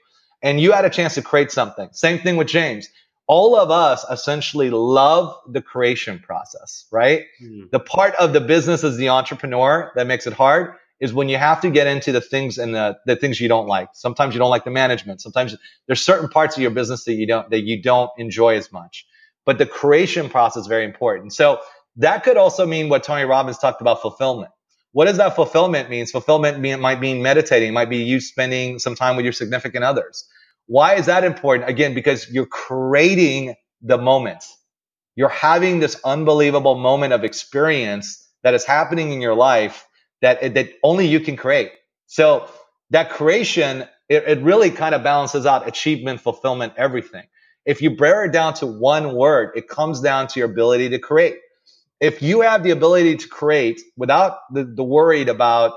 [0.44, 1.88] and you had a chance to create something.
[1.94, 2.90] Same thing with James.
[3.28, 7.24] All of us essentially love the creation process, right?
[7.42, 7.72] Mm.
[7.72, 11.38] The part of the business as the entrepreneur that makes it hard is when you
[11.38, 13.88] have to get into the things and the, the things you don't like.
[13.94, 15.22] Sometimes you don't like the management.
[15.22, 15.56] Sometimes
[15.88, 19.08] there's certain parts of your business that you don't, that you don't enjoy as much.
[19.46, 21.34] But the creation process is very important.
[21.34, 21.62] So
[22.02, 24.52] that could also mean what Tony Robbins talked about fulfillment.
[24.94, 26.06] What does that fulfillment mean?
[26.06, 29.84] Fulfillment mean, might mean meditating, it might be you spending some time with your significant
[29.86, 30.28] others.
[30.68, 31.70] Why is that important?
[31.70, 34.44] Again, because you're creating the moment.
[35.16, 39.86] You're having this unbelievable moment of experience that is happening in your life
[40.22, 41.72] that that only you can create.
[42.08, 42.50] So
[42.92, 47.24] that creation, it, it really kind of balances out achievement, fulfillment, everything.
[47.66, 51.00] If you break it down to one word, it comes down to your ability to
[51.00, 51.38] create.
[52.02, 55.74] If you have the ability to create without the, the worried about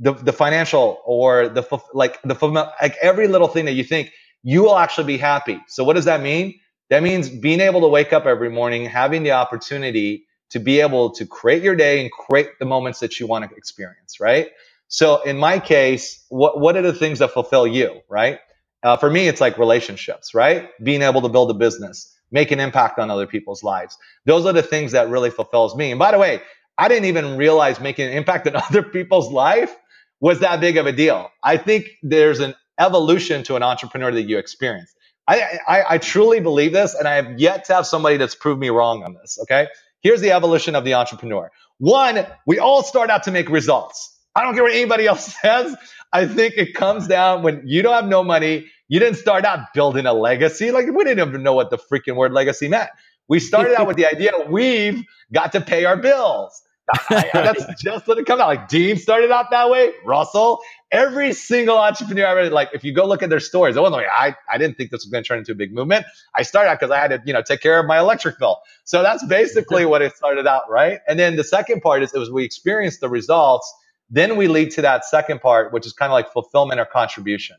[0.00, 2.36] the, the financial or the like the
[2.80, 4.12] like every little thing that you think
[4.44, 5.60] you will actually be happy.
[5.68, 6.60] So what does that mean?
[6.90, 11.10] That means being able to wake up every morning, having the opportunity to be able
[11.12, 14.48] to create your day and create the moments that you want to experience, right?
[14.88, 18.38] So in my case, what, what are the things that fulfill you, right?
[18.82, 20.70] Uh, for me, it's like relationships, right?
[20.82, 23.96] Being able to build a business, make an impact on other people's lives.
[24.26, 25.92] Those are the things that really fulfills me.
[25.92, 26.42] And by the way,
[26.76, 29.74] I didn't even realize making an impact on other people's life
[30.20, 31.30] was that big of a deal.
[31.44, 34.92] I think there's an evolution to an entrepreneur that you experience.
[35.28, 38.60] I, I, I truly believe this, and I have yet to have somebody that's proved
[38.60, 39.38] me wrong on this.
[39.42, 39.68] Okay.
[40.02, 41.50] Here's the evolution of the entrepreneur.
[41.78, 44.18] One, we all start out to make results.
[44.34, 45.76] I don't care what anybody else says.
[46.12, 48.66] I think it comes down when you don't have no money.
[48.94, 50.70] You didn't start out building a legacy.
[50.70, 52.90] Like we didn't even know what the freaking word legacy meant.
[53.28, 55.02] We started out with the idea we've
[55.32, 56.62] got to pay our bills.
[57.10, 58.46] that's just what it comes out.
[58.46, 59.90] Like Dean started out that way.
[60.04, 60.60] Russell,
[60.92, 63.96] every single entrepreneur I really like, if you go look at their stories, it wasn't
[63.96, 66.06] like, I, I didn't think this was going to turn into a big movement.
[66.36, 68.60] I started out because I had to, you know, take care of my electric bill.
[68.84, 71.00] So that's basically what it started out, right?
[71.08, 73.74] And then the second part is it was we experienced the results.
[74.08, 77.56] Then we lead to that second part, which is kind of like fulfillment or contribution.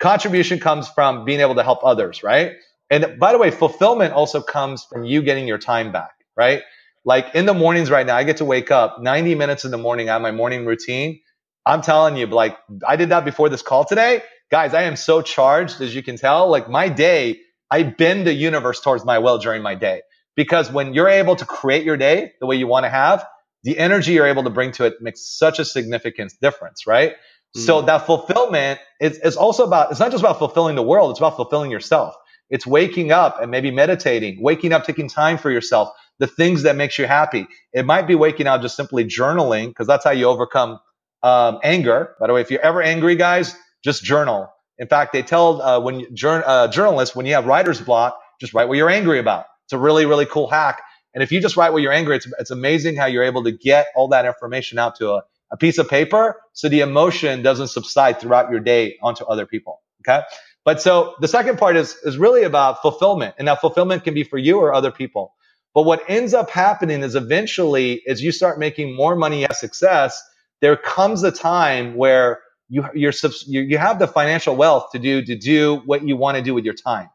[0.00, 2.52] Contribution comes from being able to help others, right?
[2.90, 6.62] And by the way, fulfillment also comes from you getting your time back, right?
[7.04, 9.78] Like in the mornings right now, I get to wake up 90 minutes in the
[9.78, 10.08] morning.
[10.08, 11.20] Have my morning routine.
[11.66, 14.22] I'm telling you, like I did that before this call today.
[14.50, 16.48] Guys, I am so charged, as you can tell.
[16.50, 20.02] Like my day, I bend the universe towards my will during my day.
[20.36, 23.26] Because when you're able to create your day the way you want to have,
[23.62, 27.14] the energy you're able to bring to it makes such a significant difference, right?
[27.56, 31.20] So that fulfillment is, is also about, it's not just about fulfilling the world, it's
[31.20, 32.16] about fulfilling yourself.
[32.50, 36.76] It's waking up and maybe meditating, waking up, taking time for yourself, the things that
[36.76, 37.46] makes you happy.
[37.72, 40.80] It might be waking up just simply journaling because that's how you overcome
[41.22, 42.14] um, anger.
[42.20, 44.50] By the way, if you're ever angry, guys, just journal.
[44.78, 48.52] In fact, they tell uh, when you, uh, journalists when you have writer's block, just
[48.52, 49.46] write what you're angry about.
[49.66, 50.82] It's a really really cool hack.
[51.14, 53.52] And if you just write what you're angry, it's, it's amazing how you're able to
[53.52, 55.22] get all that information out to a,
[55.54, 59.80] a piece of paper, so the emotion doesn't subside throughout your day onto other people.
[60.00, 60.20] Okay.
[60.64, 63.36] But so the second part is, is really about fulfillment.
[63.38, 65.32] And that fulfillment can be for you or other people.
[65.72, 70.20] But what ends up happening is eventually, as you start making more money as success,
[70.60, 73.12] there comes a time where you, you're,
[73.46, 76.64] you have the financial wealth to do, to do what you want to do with
[76.64, 77.10] your time.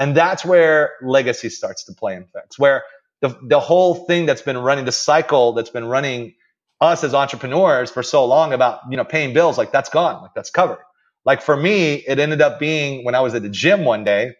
[0.00, 2.84] And that's where legacy starts to play in effects, where
[3.20, 6.34] the, the whole thing that's been running, the cycle that's been running
[6.82, 10.34] us as entrepreneurs for so long about you know paying bills like that's gone like
[10.34, 10.80] that's covered.
[11.24, 14.32] Like for me it ended up being when i was at the gym one day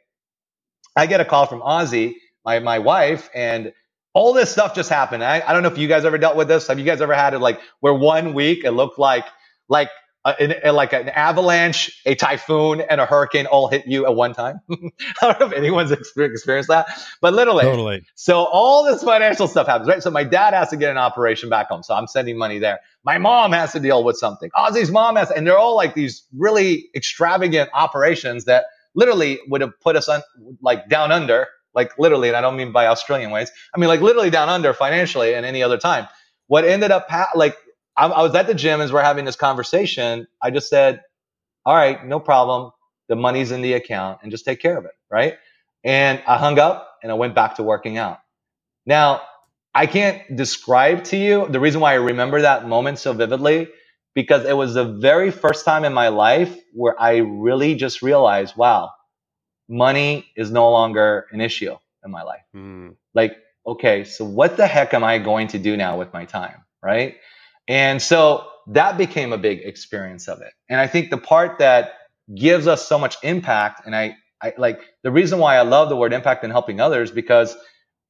[0.96, 3.72] i get a call from ozzy my, my wife and
[4.14, 5.24] all this stuff just happened.
[5.24, 6.66] I, I don't know if you guys ever dealt with this.
[6.66, 9.24] Have you guys ever had it like where one week it looked like
[9.68, 9.90] like
[10.24, 14.32] Uh, a, like an avalanche, a typhoon, and a hurricane all hit you at one
[14.32, 14.60] time.
[14.70, 14.78] I
[15.20, 16.86] don't know if anyone's experienced that,
[17.20, 17.64] but literally.
[17.64, 18.04] Totally.
[18.14, 20.00] So all this financial stuff happens, right?
[20.00, 22.78] So my dad has to get an operation back home, so I'm sending money there.
[23.02, 24.48] My mom has to deal with something.
[24.56, 29.72] Ozzy's mom has, and they're all like these really extravagant operations that literally would have
[29.80, 30.22] put us on
[30.60, 33.50] like down under, like literally, and I don't mean by Australian ways.
[33.74, 36.06] I mean like literally down under financially and any other time.
[36.46, 37.56] What ended up ha- like
[37.96, 40.26] I, I was at the gym as we're having this conversation.
[40.42, 41.02] I just said,
[41.64, 42.72] all right, no problem.
[43.08, 44.92] The money's in the account and just take care of it.
[45.10, 45.36] Right.
[45.84, 48.20] And I hung up and I went back to working out.
[48.86, 49.22] Now,
[49.74, 53.68] I can't describe to you the reason why I remember that moment so vividly
[54.14, 58.56] because it was the very first time in my life where I really just realized,
[58.56, 58.90] wow,
[59.68, 61.74] money is no longer an issue
[62.04, 62.42] in my life.
[62.54, 62.96] Mm.
[63.14, 66.64] Like, okay, so what the heck am I going to do now with my time?
[66.82, 67.16] Right.
[67.68, 70.52] And so that became a big experience of it.
[70.68, 71.94] And I think the part that
[72.34, 75.96] gives us so much impact, and I, I like the reason why I love the
[75.96, 77.56] word impact and helping others because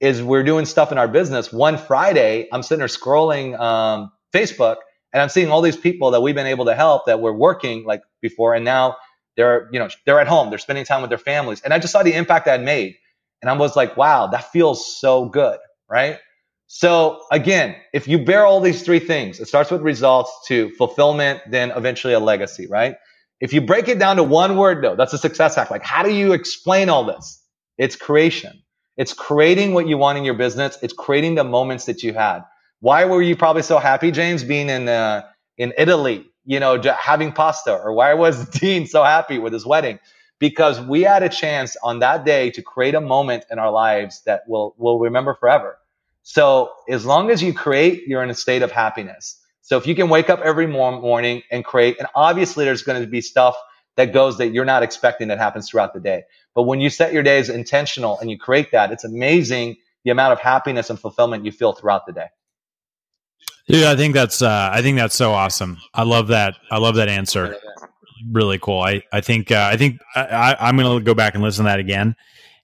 [0.01, 1.53] is we're doing stuff in our business.
[1.53, 4.77] One Friday, I'm sitting there scrolling um, Facebook
[5.13, 7.85] and I'm seeing all these people that we've been able to help that were working
[7.85, 8.97] like before, and now
[9.37, 11.93] they're you know they're at home, they're spending time with their families, and I just
[11.93, 12.97] saw the impact that made,
[13.43, 16.19] and I was like, wow, that feels so good, right?
[16.75, 21.43] So again, if you bear all these three things, it starts with results to fulfillment,
[21.51, 22.97] then eventually a legacy, right?
[23.43, 25.71] If you break it down to one word though, that's a success hack.
[25.71, 27.43] Like, how do you explain all this?
[27.77, 28.63] It's creation.
[28.97, 30.79] It's creating what you want in your business.
[30.81, 32.41] It's creating the moments that you had.
[32.81, 35.25] Why were you probably so happy, James, being in, uh,
[35.59, 37.75] in Italy, you know, having pasta?
[37.75, 39.99] Or why was Dean so happy with his wedding?
[40.39, 44.23] Because we had a chance on that day to create a moment in our lives
[44.25, 45.77] that we'll, we'll remember forever.
[46.23, 49.39] So as long as you create, you're in a state of happiness.
[49.61, 53.09] So if you can wake up every morning and create, and obviously there's going to
[53.09, 53.57] be stuff
[53.97, 56.25] that goes that you're not expecting that happens throughout the day.
[56.55, 60.33] But when you set your days intentional and you create that, it's amazing the amount
[60.33, 62.27] of happiness and fulfillment you feel throughout the day.
[63.67, 65.79] Yeah, I think that's uh, I think that's so awesome.
[65.95, 66.57] I love that.
[66.71, 67.57] I love that answer.
[68.31, 68.81] Really cool.
[68.81, 71.71] I I think uh, I think I, I'm going to go back and listen to
[71.71, 72.17] that again,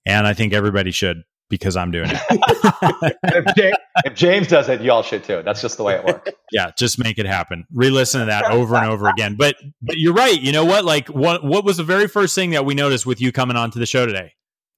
[0.05, 2.21] and I think everybody should because I'm doing it.
[3.23, 5.43] if, James, if, James, does it, y'all should too.
[5.45, 6.31] That's just the way it works.
[6.51, 7.67] Yeah, just make it happen.
[7.75, 9.35] Re-listen to that over and over again.
[9.35, 10.41] But but you're right.
[10.41, 10.83] You know what?
[10.87, 13.71] Like what what was the very first thing that we noticed with you coming on
[13.73, 14.33] to the show today?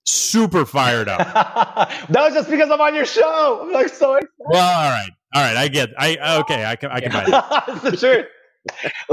[0.04, 1.18] Super fired up.
[2.09, 3.61] that was just because I'm on your show.
[3.62, 4.30] I'm like so excited.
[4.38, 5.56] Well, all right, all right.
[5.56, 5.90] I get.
[5.96, 6.64] I okay.
[6.64, 6.90] I can.
[6.90, 7.64] I can buy that.
[7.68, 8.26] it's the truth.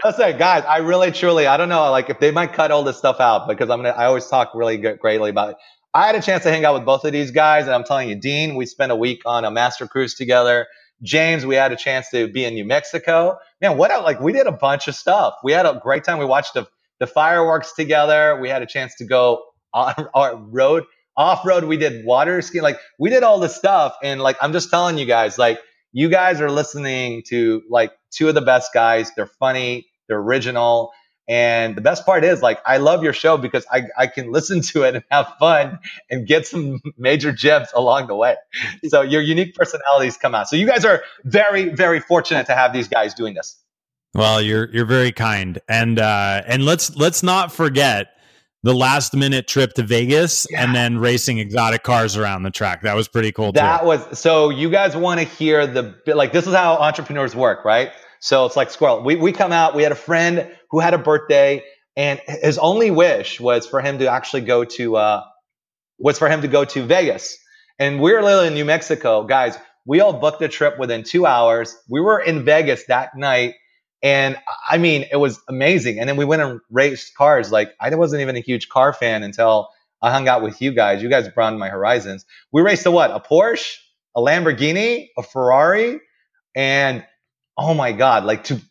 [0.03, 2.97] Listen, guys, I really, truly, I don't know, like if they might cut all this
[2.97, 3.89] stuff out because I'm gonna.
[3.89, 5.57] I always talk really good, greatly about it.
[5.93, 8.09] I had a chance to hang out with both of these guys, and I'm telling
[8.09, 10.67] you, Dean, we spent a week on a master cruise together.
[11.03, 13.37] James, we had a chance to be in New Mexico.
[13.61, 15.35] Man, what a, like we did a bunch of stuff.
[15.43, 16.17] We had a great time.
[16.17, 16.67] We watched the,
[16.99, 18.39] the fireworks together.
[18.41, 21.65] We had a chance to go on our road, off road.
[21.65, 22.63] We did water skiing.
[22.63, 23.95] Like we did all this stuff.
[24.03, 25.59] And like, I'm just telling you guys, like
[25.93, 29.11] you guys are listening to like two of the best guys.
[29.15, 29.87] They're funny.
[30.07, 30.91] They're original.
[31.29, 34.61] And the best part is like, I love your show because I, I can listen
[34.61, 38.35] to it and have fun and get some major gems along the way.
[38.87, 40.47] So your unique personalities come out.
[40.47, 43.61] So you guys are very, very fortunate to have these guys doing this.
[44.13, 45.59] Well, you're, you're very kind.
[45.67, 48.07] And, uh, and let's, let's not forget
[48.63, 50.63] the last minute trip to Vegas yeah.
[50.63, 52.83] and then racing exotic cars around the track.
[52.83, 53.51] That was pretty cool.
[53.51, 53.87] That too.
[53.87, 57.91] was, so you guys want to hear the, like, this is how entrepreneurs work, right?
[58.19, 59.03] So it's like squirrel.
[59.03, 61.63] We, we come out, we had a friend who had a birthday
[61.95, 65.23] and his only wish was for him to actually go to, uh,
[65.97, 67.37] was for him to go to Vegas.
[67.79, 69.23] And we are literally in New Mexico.
[69.23, 71.75] Guys, we all booked a trip within two hours.
[71.89, 73.55] We were in Vegas that night.
[74.03, 74.37] And
[74.69, 75.99] I mean, it was amazing.
[75.99, 77.51] And then we went and raced cars.
[77.51, 79.69] Like I wasn't even a huge car fan until
[80.01, 81.01] I hung out with you guys.
[81.01, 82.25] You guys broadened my horizons.
[82.51, 83.11] We raced a what?
[83.11, 83.77] A Porsche,
[84.15, 85.99] a Lamborghini, a Ferrari,
[86.55, 87.05] and
[87.57, 88.61] oh my god, like to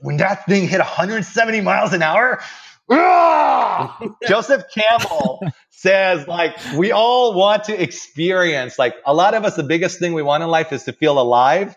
[0.00, 2.40] when that thing hit 170 miles an hour.
[4.28, 5.40] Joseph Campbell
[5.70, 10.12] says, like, we all want to experience, like, a lot of us, the biggest thing
[10.12, 11.74] we want in life is to feel alive.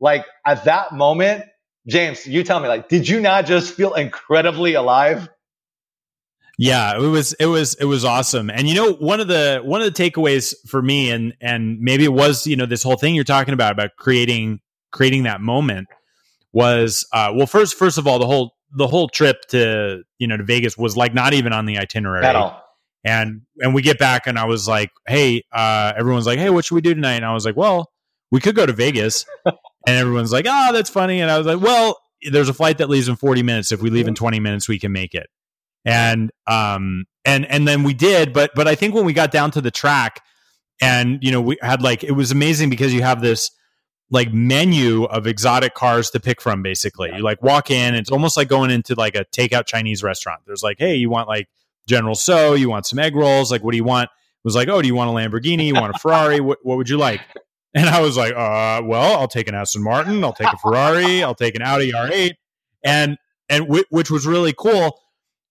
[0.00, 1.44] Like, at that moment,
[1.86, 5.28] James, you tell me, like, did you not just feel incredibly alive?
[6.58, 8.48] Yeah, it was it was it was awesome.
[8.48, 12.04] And you know, one of the one of the takeaways for me and and maybe
[12.04, 14.60] it was, you know, this whole thing you're talking about about creating
[14.90, 15.86] creating that moment
[16.56, 20.38] was uh, well, first first of all, the whole the whole trip to you know
[20.38, 22.64] to Vegas was like not even on the itinerary At all.
[23.04, 26.64] and and we get back and I was like, hey, uh, everyone's like, hey, what
[26.64, 27.16] should we do tonight?
[27.16, 27.90] And I was like, well,
[28.30, 31.20] we could go to Vegas, and everyone's like, oh, that's funny.
[31.20, 33.70] And I was like, well, there's a flight that leaves in 40 minutes.
[33.70, 35.26] If we leave in 20 minutes, we can make it.
[35.84, 39.50] And um and and then we did, but but I think when we got down
[39.50, 40.22] to the track,
[40.80, 43.50] and you know we had like it was amazing because you have this
[44.10, 47.10] like menu of exotic cars to pick from basically.
[47.14, 50.42] You like walk in it's almost like going into like a takeout chinese restaurant.
[50.46, 51.48] There's like hey you want like
[51.86, 53.50] general Tso you want some egg rolls?
[53.50, 54.04] Like what do you want?
[54.04, 55.66] It was like oh do you want a lamborghini?
[55.66, 56.40] You want a ferrari?
[56.40, 57.20] What, what would you like?
[57.74, 61.22] And i was like uh well i'll take an aston martin i'll take a ferrari
[61.22, 62.32] i'll take an audi r8
[62.82, 63.18] and
[63.50, 64.98] and w- which was really cool.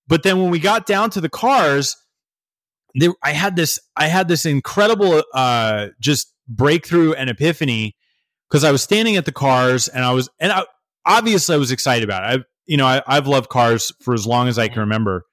[0.08, 1.96] But then when we got down to the cars
[2.96, 7.96] there i had this i had this incredible uh just breakthrough and epiphany
[8.50, 10.64] because I was standing at the cars and I was, and I,
[11.06, 12.42] obviously I was excited about it.
[12.42, 14.82] I, you know, I, I've loved cars for as long as I can mm-hmm.
[14.82, 15.26] remember,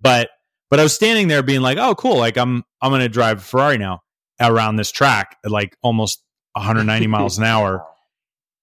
[0.00, 0.30] but,
[0.70, 2.18] but I was standing there being like, oh, cool.
[2.18, 4.00] Like I'm, I'm going to drive a Ferrari now
[4.40, 7.84] around this track at like almost 190 miles an hour.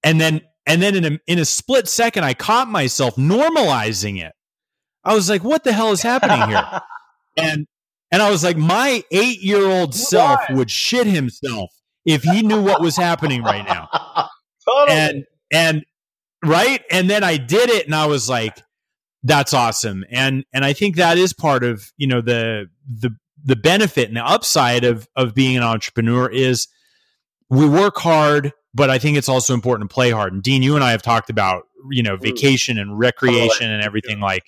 [0.04, 4.34] And then, and then in a, in a split second, I caught myself normalizing it.
[5.04, 6.82] I was like, what the hell is happening here?
[7.38, 7.68] and,
[8.12, 11.72] and I was like, my eight year old self would shit himself
[12.06, 13.89] if he knew what was happening right now.
[14.68, 14.97] totally.
[14.97, 15.86] And and
[16.43, 16.84] right?
[16.91, 18.62] And then I did it and I was like
[19.26, 20.06] that's awesome.
[20.12, 23.10] And and I think that is part of, you know, the the
[23.43, 26.68] the benefit and the upside of of being an entrepreneur is
[27.49, 30.34] we work hard, but I think it's also important to play hard.
[30.34, 32.22] And Dean, you and I have talked about, you know, mm.
[32.22, 34.43] vacation and recreation and everything like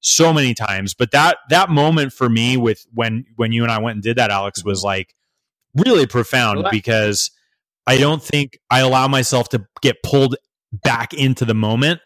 [0.00, 0.94] so many times.
[0.94, 4.16] But that that moment for me with when when you and I went and did
[4.16, 4.68] that, Alex, mm-hmm.
[4.70, 5.14] was like
[5.74, 7.30] really profound because
[7.86, 10.36] I don't think I allow myself to get pulled
[10.72, 12.00] back into the moment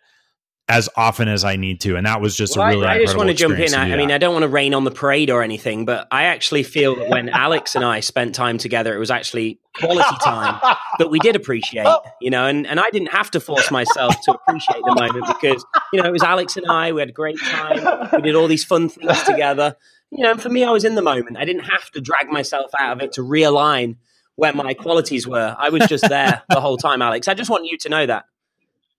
[0.68, 2.86] as often as I need to, and that was just well, a really.
[2.86, 3.72] I, I just want to jump in.
[3.72, 6.24] I, I mean, I don't want to rain on the parade or anything, but I
[6.24, 10.58] actually feel that when Alex and I spent time together, it was actually quality time
[10.98, 11.86] that we did appreciate,
[12.20, 15.64] you know, and, and I didn't have to force myself to appreciate the moment because,
[15.92, 18.08] you know, it was Alex and I, we had a great time.
[18.14, 19.76] We did all these fun things together.
[20.16, 21.36] You know, for me, I was in the moment.
[21.36, 23.96] I didn't have to drag myself out of it to realign
[24.36, 25.54] where my qualities were.
[25.58, 27.28] I was just there the whole time, Alex.
[27.28, 28.24] I just want you to know that.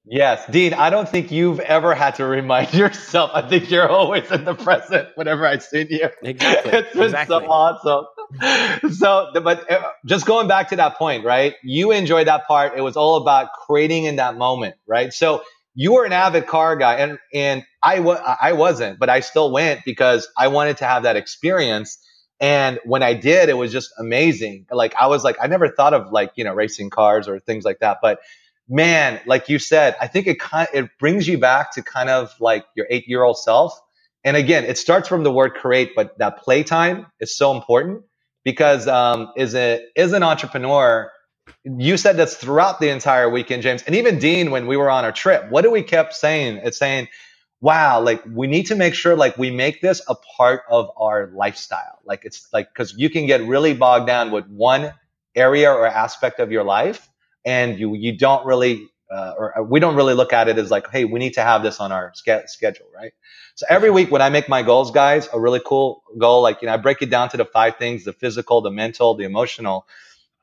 [0.09, 3.31] Yes, Dean, I don't think you've ever had to remind yourself.
[3.33, 6.09] I think you're always in the present whenever I've seen you.
[6.21, 6.71] Exactly.
[6.77, 7.39] It's been exactly.
[7.39, 8.91] so awesome.
[8.93, 11.55] So, but uh, just going back to that point, right?
[11.63, 12.77] You enjoyed that part.
[12.77, 15.11] It was all about creating in that moment, right?
[15.11, 15.43] So
[15.77, 19.51] you were an avid car guy and, and I, wa- I wasn't, but I still
[19.53, 21.99] went because I wanted to have that experience.
[22.41, 24.67] And when I did, it was just amazing.
[24.71, 27.65] Like I was like, I never thought of like, you know, racing cars or things
[27.65, 28.11] like that, but
[28.69, 32.33] man, like you said, I think it kind it brings you back to kind of
[32.41, 33.79] like your eight year old self.
[34.25, 38.03] And again, it starts from the word create, but that playtime is so important
[38.43, 41.11] because um, is a is an entrepreneur.
[41.63, 45.05] You said this throughout the entire weekend, James, and even Dean when we were on
[45.05, 45.49] our trip.
[45.51, 46.61] What do we kept saying?
[46.63, 47.09] It's saying,
[47.61, 51.27] "Wow, like we need to make sure like we make this a part of our
[51.35, 51.99] lifestyle.
[52.05, 54.93] Like it's like because you can get really bogged down with one
[55.35, 57.07] area or aspect of your life."
[57.45, 60.89] and you you don't really uh, or we don't really look at it as like
[60.91, 63.13] hey we need to have this on our ske- schedule right
[63.55, 66.67] so every week when i make my goals guys a really cool goal like you
[66.67, 69.87] know i break it down to the five things the physical the mental the emotional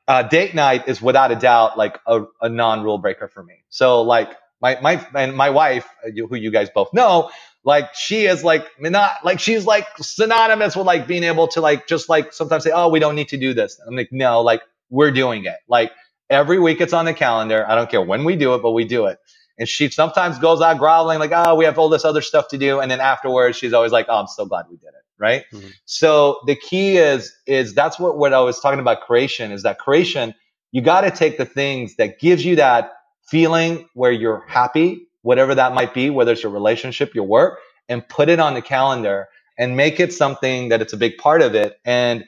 [0.07, 4.03] uh, date night is without a doubt like a, a non-rule breaker for me so
[4.03, 4.29] like
[4.61, 5.87] my my and my wife
[6.29, 7.31] who you guys both know
[7.65, 11.87] like she is like not like she's like synonymous with like being able to like
[11.87, 14.61] just like sometimes say oh we don't need to do this i'm like no like
[14.91, 15.89] we're doing it like
[16.29, 17.65] Every week it's on the calendar.
[17.69, 19.19] I don't care when we do it, but we do it.
[19.59, 22.59] And she sometimes goes out growling like, oh, we have all this other stuff to
[22.59, 22.81] do.
[22.81, 25.04] And then afterwards, she's always like, oh, I'm so glad we did it.
[25.17, 25.45] Right.
[25.53, 25.67] Mm-hmm.
[25.85, 29.79] So the key is, is that's what, what I was talking about creation is that
[29.79, 30.35] creation,
[30.71, 32.91] you got to take the things that gives you that
[33.29, 38.07] feeling where you're happy, whatever that might be, whether it's your relationship, your work, and
[38.09, 41.55] put it on the calendar and make it something that it's a big part of
[41.55, 41.79] it.
[41.85, 42.25] And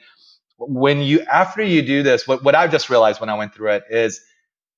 [0.58, 3.70] when you after you do this what, what i've just realized when i went through
[3.70, 4.20] it is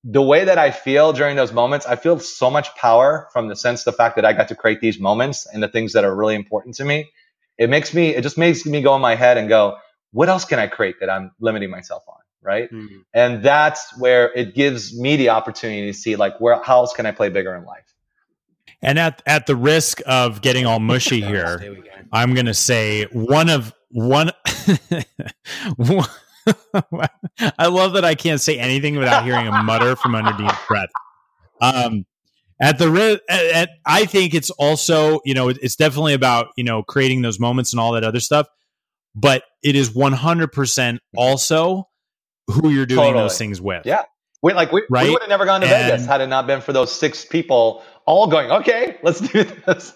[0.03, 3.55] the way that i feel during those moments i feel so much power from the
[3.55, 6.15] sense the fact that i got to create these moments and the things that are
[6.15, 7.09] really important to me
[7.61, 9.77] it makes me it just makes me go in my head and go
[10.11, 12.97] what else can i create that i'm limiting myself on right mm-hmm.
[13.13, 17.05] and that's where it gives me the opportunity to see like where how else can
[17.05, 17.93] i play bigger in life
[18.81, 21.77] and at at the risk of getting all mushy here
[22.11, 24.31] i'm going to say one of one,
[27.57, 30.89] I love that I can't say anything without hearing a mutter from under Dean's breath.
[31.61, 32.05] Um,
[32.61, 36.83] at the at, at, I think it's also you know it's definitely about you know
[36.83, 38.47] creating those moments and all that other stuff,
[39.15, 41.19] but it is one hundred percent mm-hmm.
[41.19, 41.89] also
[42.47, 43.23] who you're doing totally.
[43.23, 43.85] those things with.
[43.85, 44.03] Yeah,
[44.43, 45.05] we like we, right?
[45.05, 47.25] we would have never gone to and, Vegas had it not been for those six
[47.25, 48.51] people all going.
[48.51, 49.93] Okay, let's do this.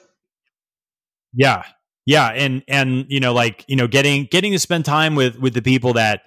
[1.34, 1.64] Yeah,
[2.06, 5.54] yeah, and and you know like you know getting getting to spend time with with
[5.54, 6.22] the people that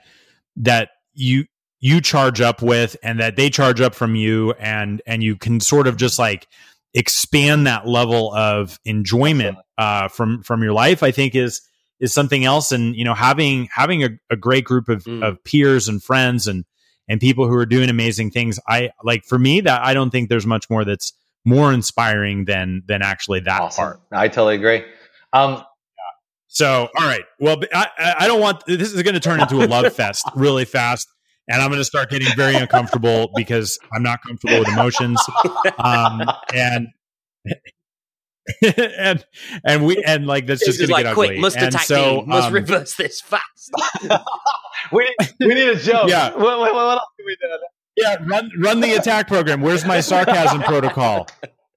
[0.56, 1.46] that you
[1.80, 5.60] you charge up with and that they charge up from you and and you can
[5.60, 6.48] sort of just like
[6.94, 11.60] expand that level of enjoyment uh, from from your life i think is
[12.00, 12.72] is something else.
[12.72, 15.24] And you know having having a, a great group of, mm.
[15.24, 16.64] of peers and friends and
[17.08, 20.28] and people who are doing amazing things i like for me that i don't think
[20.28, 21.14] there's much more that's
[21.44, 23.82] more inspiring than than actually that awesome.
[23.82, 24.00] part.
[24.12, 24.84] I totally agree.
[25.32, 25.64] Um
[26.48, 27.24] so all right.
[27.40, 30.64] Well i i don't want this is going to turn into a love fest really
[30.64, 31.08] fast
[31.48, 35.20] and I'm going to start getting very uncomfortable because I'm not comfortable with emotions.
[35.78, 36.22] Um,
[36.54, 36.88] and
[38.88, 39.24] and
[39.64, 41.40] and we and like that's just going like, to get quick, ugly.
[41.40, 43.72] Must and attack so, um, must reverse this fast.
[44.92, 46.08] we need, we need a joke.
[46.08, 46.30] Yeah.
[46.30, 47.48] What, what, what else do we do?
[47.96, 49.60] Yeah, run run the attack program.
[49.60, 51.26] Where's my sarcasm protocol?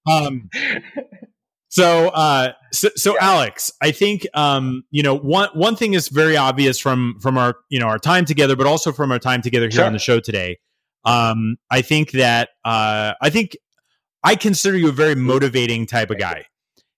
[0.09, 0.49] Um,
[1.71, 3.19] so, uh, so, so yeah.
[3.21, 7.55] Alex, I think, um, you know, one, one thing is very obvious from, from our,
[7.69, 9.85] you know, our time together, but also from our time together here sure.
[9.85, 10.59] on the show today.
[11.05, 13.55] Um, I think that, uh, I think
[14.21, 16.45] I consider you a very motivating type of guy.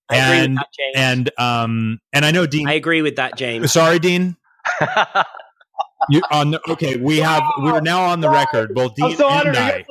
[0.09, 3.71] I and, that, and, um, and I know Dean, I agree with that, James.
[3.71, 4.35] Sorry, Dean.
[6.09, 6.97] You on the, okay?
[6.97, 8.75] We have we're now on the record.
[8.75, 9.85] Both Dean I'm so and I.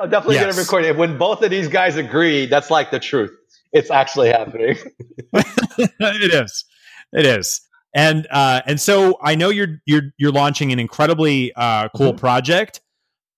[0.00, 0.44] I'm definitely yes.
[0.44, 0.96] going to record it.
[0.96, 3.38] When both of these guys agree, that's like the truth
[3.72, 4.76] it's actually happening.
[5.32, 6.64] it is.
[7.12, 7.60] It is.
[7.94, 12.18] And uh, and so I know you're you're you're launching an incredibly uh, cool mm-hmm.
[12.18, 12.80] project,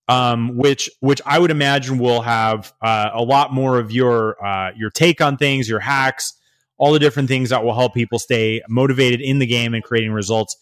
[0.08, 4.72] um, which which I would imagine will have uh, a lot more of your uh,
[4.76, 6.34] your take on things, your hacks,
[6.78, 10.12] all the different things that will help people stay motivated in the game and creating
[10.12, 10.56] results.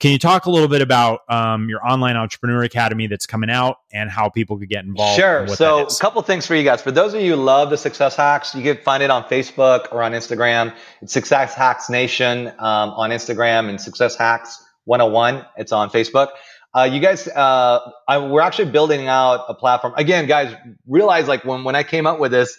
[0.00, 3.76] Can you talk a little bit about um, your online entrepreneur academy that's coming out
[3.92, 5.18] and how people could get involved?
[5.18, 5.46] Sure.
[5.46, 6.82] So, a couple things for you guys.
[6.82, 9.92] For those of you who love the Success Hacks, you can find it on Facebook
[9.92, 10.74] or on Instagram.
[11.00, 15.46] It's Success Hacks Nation um, on Instagram and Success Hacks 101.
[15.56, 16.28] It's on Facebook.
[16.74, 19.94] Uh, you guys, uh, I, we're actually building out a platform.
[19.96, 20.54] Again, guys,
[20.88, 22.58] realize like when, when I came up with this,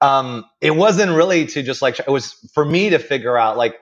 [0.00, 3.74] um, it wasn't really to just like, it was for me to figure out like,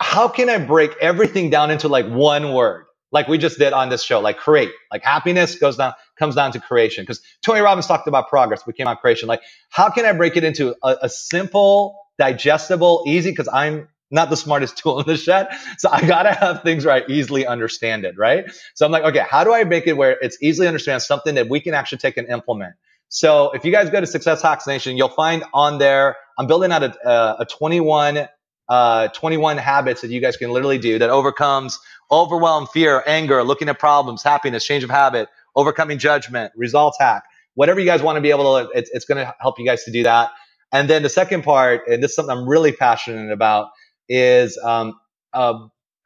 [0.00, 2.86] how can I break everything down into like one word?
[3.12, 6.52] Like we just did on this show, like create, like happiness goes down, comes down
[6.52, 7.02] to creation.
[7.02, 8.66] Because Tony Robbins talked about progress.
[8.66, 9.28] We came on creation.
[9.28, 13.30] Like, how can I break it into a, a simple, digestible, easy?
[13.30, 15.48] Because I'm not the smartest tool in the shed.
[15.78, 18.44] So I gotta have things where I easily understand it, right?
[18.74, 21.48] So I'm like, okay, how do I make it where it's easily understand something that
[21.48, 22.74] we can actually take and implement?
[23.08, 26.72] So if you guys go to Success Hacks Nation, you'll find on there, I'm building
[26.72, 28.28] out a, a, a 21
[28.68, 31.78] uh, 21 habits that you guys can literally do that overcomes
[32.10, 37.80] overwhelm, fear, anger, looking at problems, happiness, change of habit, overcoming judgment, results hack, whatever
[37.80, 39.92] you guys want to be able to, it's, it's going to help you guys to
[39.92, 40.30] do that.
[40.72, 43.70] And then the second part, and this is something I'm really passionate about,
[44.08, 44.98] is um,
[45.32, 45.54] uh,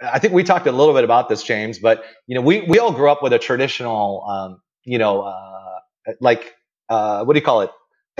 [0.01, 2.79] I think we talked a little bit about this, James, but you know, we we
[2.79, 5.79] all grew up with a traditional, um, you know, uh,
[6.21, 6.55] like
[6.89, 7.71] uh, what do you call it?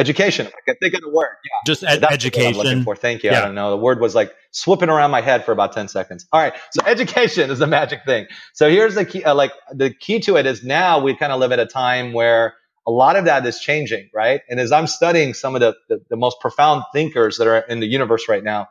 [0.01, 0.47] Education.
[0.47, 1.37] I can think of the word.
[1.45, 1.51] Yeah.
[1.67, 2.55] Just ed- education.
[2.55, 2.97] looking for.
[2.97, 3.31] Thank you.
[3.31, 3.39] Yeah.
[3.39, 3.71] I don't know.
[3.71, 6.27] The word was like swooping around my head for about 10 seconds.
[6.33, 6.55] All right.
[6.73, 8.27] So education is the magic thing.
[8.55, 11.39] So here's the key, uh, like the key to it is now we kind of
[11.41, 12.55] live at a time where
[12.87, 14.41] a lot of that is changing, right?
[14.49, 17.81] And as I'm studying some of the, the, the most profound thinkers that are in
[17.81, 18.69] the universe right now,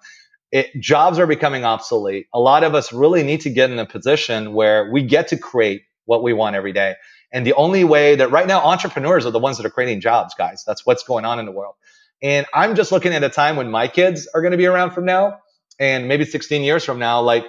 [0.52, 2.28] it, jobs are becoming obsolete.
[2.34, 5.38] A lot of us really need to get in a position where we get to
[5.38, 6.96] create what we want every day.
[7.32, 10.34] And the only way that right now entrepreneurs are the ones that are creating jobs,
[10.38, 10.64] guys.
[10.66, 11.76] That's what's going on in the world.
[12.22, 14.92] And I'm just looking at a time when my kids are going to be around
[14.92, 15.40] from now
[15.80, 17.22] and maybe 16 years from now.
[17.22, 17.46] Like,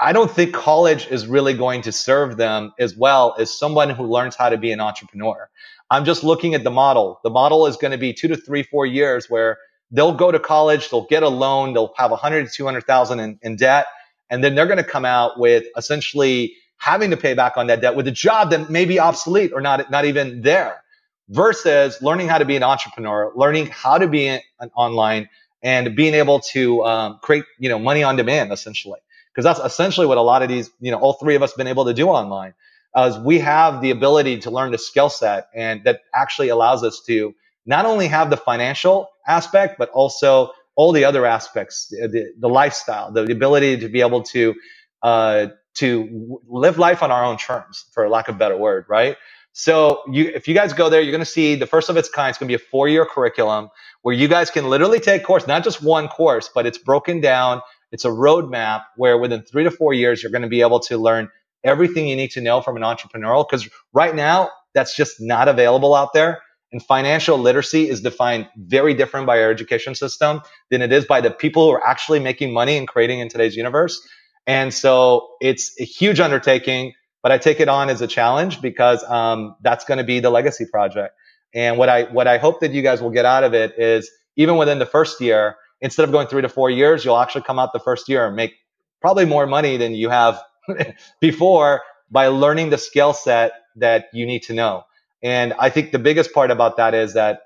[0.00, 4.04] I don't think college is really going to serve them as well as someone who
[4.04, 5.50] learns how to be an entrepreneur.
[5.90, 7.20] I'm just looking at the model.
[7.22, 9.58] The model is going to be two to three, four years where
[9.90, 13.56] they'll go to college, they'll get a loan, they'll have 100 to 200,000 in, in
[13.56, 13.86] debt,
[14.30, 17.82] and then they're going to come out with essentially having to pay back on that
[17.82, 20.82] debt with a job that may be obsolete or not, not even there
[21.28, 24.40] versus learning how to be an entrepreneur, learning how to be an
[24.74, 25.28] online
[25.62, 28.98] and being able to um, create, you know, money on demand essentially.
[29.32, 31.66] Because that's essentially what a lot of these, you know, all three of us been
[31.66, 32.54] able to do online.
[32.96, 37.02] As we have the ability to learn the skill set and that actually allows us
[37.06, 37.34] to
[37.66, 43.12] not only have the financial aspect, but also all the other aspects, the, the lifestyle,
[43.12, 44.54] the, the ability to be able to
[45.02, 49.16] uh, to live life on our own terms, for lack of a better word, right?
[49.52, 52.08] So you, if you guys go there, you're going to see the first of its
[52.08, 52.30] kind.
[52.30, 53.70] It's going to be a four year curriculum
[54.02, 57.60] where you guys can literally take course, not just one course, but it's broken down.
[57.92, 60.96] It's a roadmap where within three to four years, you're going to be able to
[60.98, 61.28] learn
[61.64, 63.46] everything you need to know from an entrepreneurial.
[63.48, 66.42] Because right now, that's just not available out there.
[66.72, 71.20] And financial literacy is defined very different by our education system than it is by
[71.20, 74.00] the people who are actually making money and creating in today's universe.
[74.46, 79.04] And so it's a huge undertaking, but I take it on as a challenge because
[79.04, 81.14] um, that's going to be the legacy project.
[81.54, 84.10] And what I what I hope that you guys will get out of it is
[84.36, 87.58] even within the first year, instead of going three to four years, you'll actually come
[87.58, 88.54] out the first year and make
[89.00, 90.40] probably more money than you have
[91.20, 94.84] before by learning the skill set that you need to know.
[95.22, 97.40] And I think the biggest part about that is that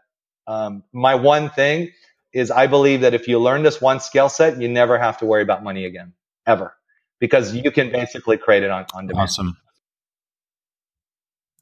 [0.46, 1.90] um, my one thing
[2.32, 5.26] is I believe that if you learn this one skill set, you never have to
[5.26, 6.12] worry about money again,
[6.46, 6.74] ever,
[7.24, 9.22] because you can basically create it on, on demand.
[9.22, 9.56] Awesome.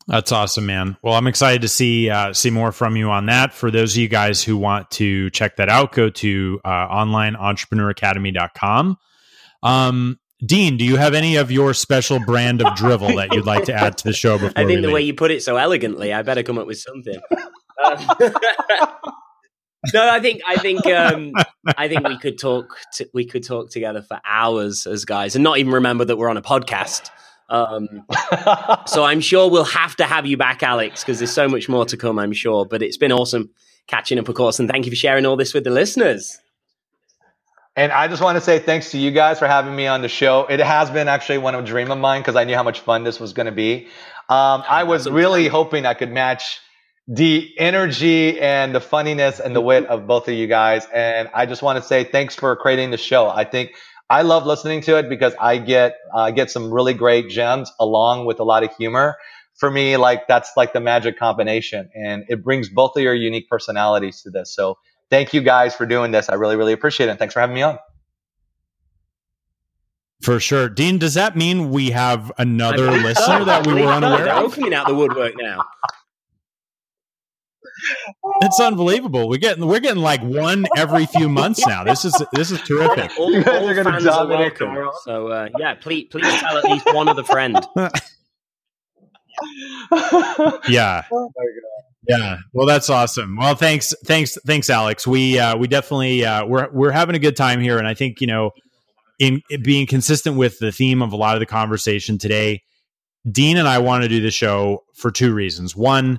[0.09, 0.97] That's awesome, man.
[1.03, 3.55] Well, I'm excited to see uh, see more from you on that.
[3.55, 8.99] For those of you guys who want to check that out, go to uh, onlineentrepreneuracademy.com.
[9.63, 13.67] Um, Dean, do you have any of your special brand of drivel that you'd like
[13.67, 14.51] to add to the show before?
[14.57, 14.95] I think the leave?
[14.95, 17.21] way you put it so elegantly, I better come up with something.
[17.85, 17.99] Um,
[19.95, 21.33] no, I think I think um,
[21.77, 22.77] I think we could talk.
[22.95, 26.29] To, we could talk together for hours as guys, and not even remember that we're
[26.29, 27.11] on a podcast.
[27.49, 28.05] Um,
[28.87, 31.85] so I'm sure we'll have to have you back, Alex, because there's so much more
[31.87, 32.19] to come.
[32.19, 33.51] I'm sure, but it's been awesome
[33.87, 36.39] catching up, of course, and thank you for sharing all this with the listeners.
[37.75, 40.09] And I just want to say thanks to you guys for having me on the
[40.09, 40.47] show.
[40.47, 42.81] It has been actually one of a dream of mine because I knew how much
[42.81, 43.87] fun this was going to be.
[44.29, 46.61] Um, I was really hoping I could match
[47.09, 50.87] the energy and the funniness and the wit of both of you guys.
[50.93, 53.29] And I just want to say thanks for creating the show.
[53.29, 53.73] I think
[54.09, 57.73] I love listening to it because I get I uh, get some really great gems
[57.81, 59.17] along with a lot of humor.
[59.57, 63.49] For me, like that's like the magic combination, and it brings both of your unique
[63.49, 64.55] personalities to this.
[64.55, 64.79] So
[65.11, 66.29] thank you guys for doing this.
[66.29, 67.11] I really, really appreciate it.
[67.11, 67.79] And thanks for having me on.
[70.23, 70.69] For sure.
[70.69, 74.55] Dean, does that mean we have another listener that we were unaware They're of?
[74.55, 75.63] coming out the woodwork now.
[78.43, 79.29] It's unbelievable.
[79.29, 81.85] We're getting we're getting like one every few months now.
[81.85, 83.11] This is this is terrific.
[83.19, 84.69] All, You guys all are gonna fans are dominate welcome.
[84.69, 84.93] tomorrow.
[85.05, 87.59] So uh, yeah, please please tell at least one other friend.
[90.69, 91.03] Yeah.
[91.13, 91.31] Oh.
[92.09, 92.39] Yeah.
[92.53, 93.37] Well, that's awesome.
[93.37, 95.07] Well, thanks, thanks, thanks, Alex.
[95.07, 98.21] We uh, we definitely uh, we're we're having a good time here, and I think
[98.21, 98.51] you know,
[99.19, 102.63] in, in being consistent with the theme of a lot of the conversation today,
[103.31, 105.77] Dean and I want to do the show for two reasons.
[105.77, 106.19] One,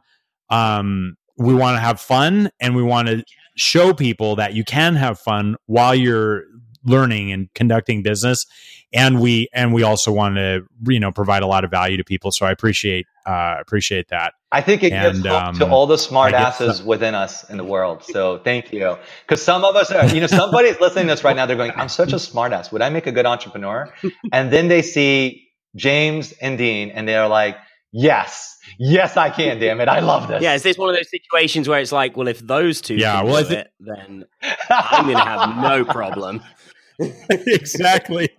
[0.50, 3.24] um, we want to have fun, and we want to
[3.56, 6.44] show people that you can have fun while you're
[6.86, 8.46] learning and conducting business
[8.94, 12.04] and we and we also want to you know provide a lot of value to
[12.04, 15.74] people so i appreciate uh appreciate that I think it gives And, hope to um,
[15.74, 18.04] all the smart guess asses within us in the world.
[18.04, 18.98] So thank you.
[19.28, 21.48] Because some of us are, you know, somebody's listening to this right now.
[21.48, 22.72] They're going, I'm such a smart ass.
[22.72, 23.92] Would I make a good entrepreneur?
[24.32, 27.58] And then they see James and Dean and they're like,
[27.92, 29.60] yes, yes, I can.
[29.60, 29.88] Damn it.
[29.88, 30.42] I love this.
[30.44, 33.18] Yeah, is this one of those situations where it's like, well, if those two Yeah,
[33.18, 34.26] can well, I do thi- it, then
[34.70, 36.42] I'm going to have no problem.
[37.30, 38.30] exactly.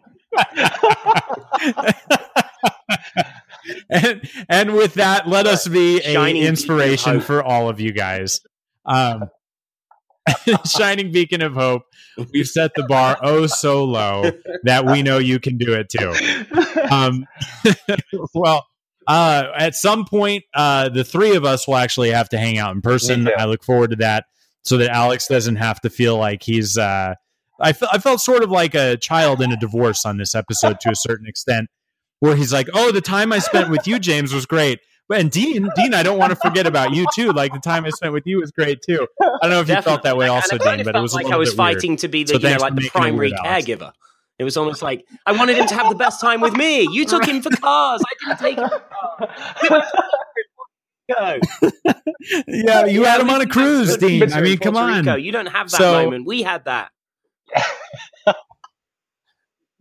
[3.90, 7.80] and and with that, let us be a Shining beacon of inspiration for all of
[7.80, 8.40] you guys.
[8.84, 9.30] Um,
[10.66, 11.82] shining beacon of hope.
[12.32, 14.30] We've set the bar oh so low
[14.64, 16.12] that we know you can do it too.
[16.90, 17.26] Um,
[18.34, 18.66] well,
[19.06, 22.74] uh, at some point, uh, the three of us will actually have to hang out
[22.74, 23.28] in person.
[23.38, 24.26] I look forward to that,
[24.62, 26.76] so that Alex doesn't have to feel like he's.
[26.78, 27.14] Uh,
[27.60, 30.80] I fe- I felt sort of like a child in a divorce on this episode
[30.80, 31.68] to a certain extent,
[32.20, 35.30] where he's like, "Oh, the time I spent with you, James, was great." But and
[35.30, 37.30] Dean, Dean, I don't want to forget about you too.
[37.32, 39.06] Like the time I spent with you was great too.
[39.22, 41.16] I don't know if you felt that way, also, Dean, but it felt was a
[41.16, 41.74] like little I was bit weird.
[41.74, 43.66] fighting to be the So you know like the primary weird, Alex.
[43.66, 43.92] caregiver.
[44.38, 46.88] It was almost like I wanted him to have the best time with me.
[46.90, 48.02] You took him for cars.
[48.04, 49.28] I didn't take him for
[49.68, 49.92] cars.
[51.14, 51.38] Go.
[52.46, 54.32] Yeah, you had him on a cruise, Dean.
[54.32, 55.00] I mean, come on.
[55.00, 55.16] Rico.
[55.16, 56.26] You don't have that So- moment.
[56.26, 56.90] We had that.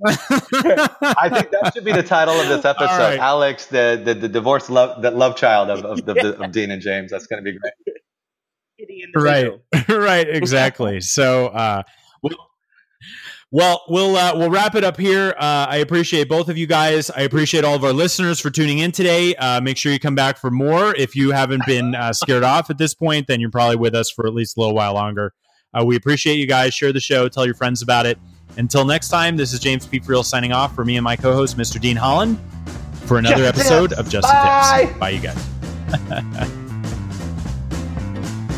[0.06, 2.88] I think that should be the title of this episode.
[2.98, 3.20] right.
[3.20, 6.82] Alex, the, the, the divorced love, the love child of, of, of, of Dean and
[6.82, 7.12] James.
[7.12, 7.74] That's going to be great.
[9.16, 9.52] right
[9.88, 11.84] right exactly so uh
[12.22, 12.34] well,
[13.54, 15.34] well we'll uh, we'll wrap it up here.
[15.38, 17.10] Uh, i appreciate both of you guys.
[17.10, 19.34] I appreciate all of our listeners for tuning in today.
[19.36, 20.94] Uh, make sure you come back for more.
[20.98, 24.12] If you haven't been uh, scared off at this point then you're probably with us
[24.12, 25.34] for at least a little while longer.
[25.74, 26.74] Uh, we appreciate you guys.
[26.74, 27.30] Share the show.
[27.30, 28.18] Tell your friends about it.
[28.58, 31.58] Until next time this is james p friel signing off for me and my co-host
[31.58, 32.38] mr dean holland
[33.06, 34.00] for another Just episode Tips.
[34.00, 34.86] of just the Bye.
[34.86, 36.50] tips bye you guys.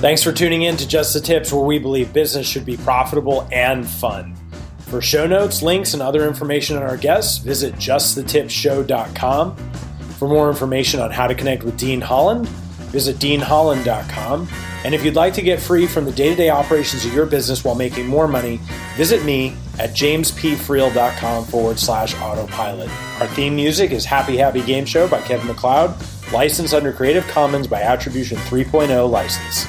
[0.01, 3.47] Thanks for tuning in to Just the Tips, where we believe business should be profitable
[3.51, 4.34] and fun.
[4.87, 9.55] For show notes, links, and other information on our guests, visit justthetipshow.com.
[9.55, 14.47] For more information on how to connect with Dean Holland, visit deanholland.com.
[14.85, 17.25] And if you'd like to get free from the day to day operations of your
[17.25, 18.59] business while making more money,
[18.95, 22.89] visit me at jamespfriel.com forward slash autopilot.
[23.19, 25.95] Our theme music is Happy Happy Game Show by Kevin MacLeod,
[26.31, 29.65] licensed under Creative Commons by Attribution 3.0 license.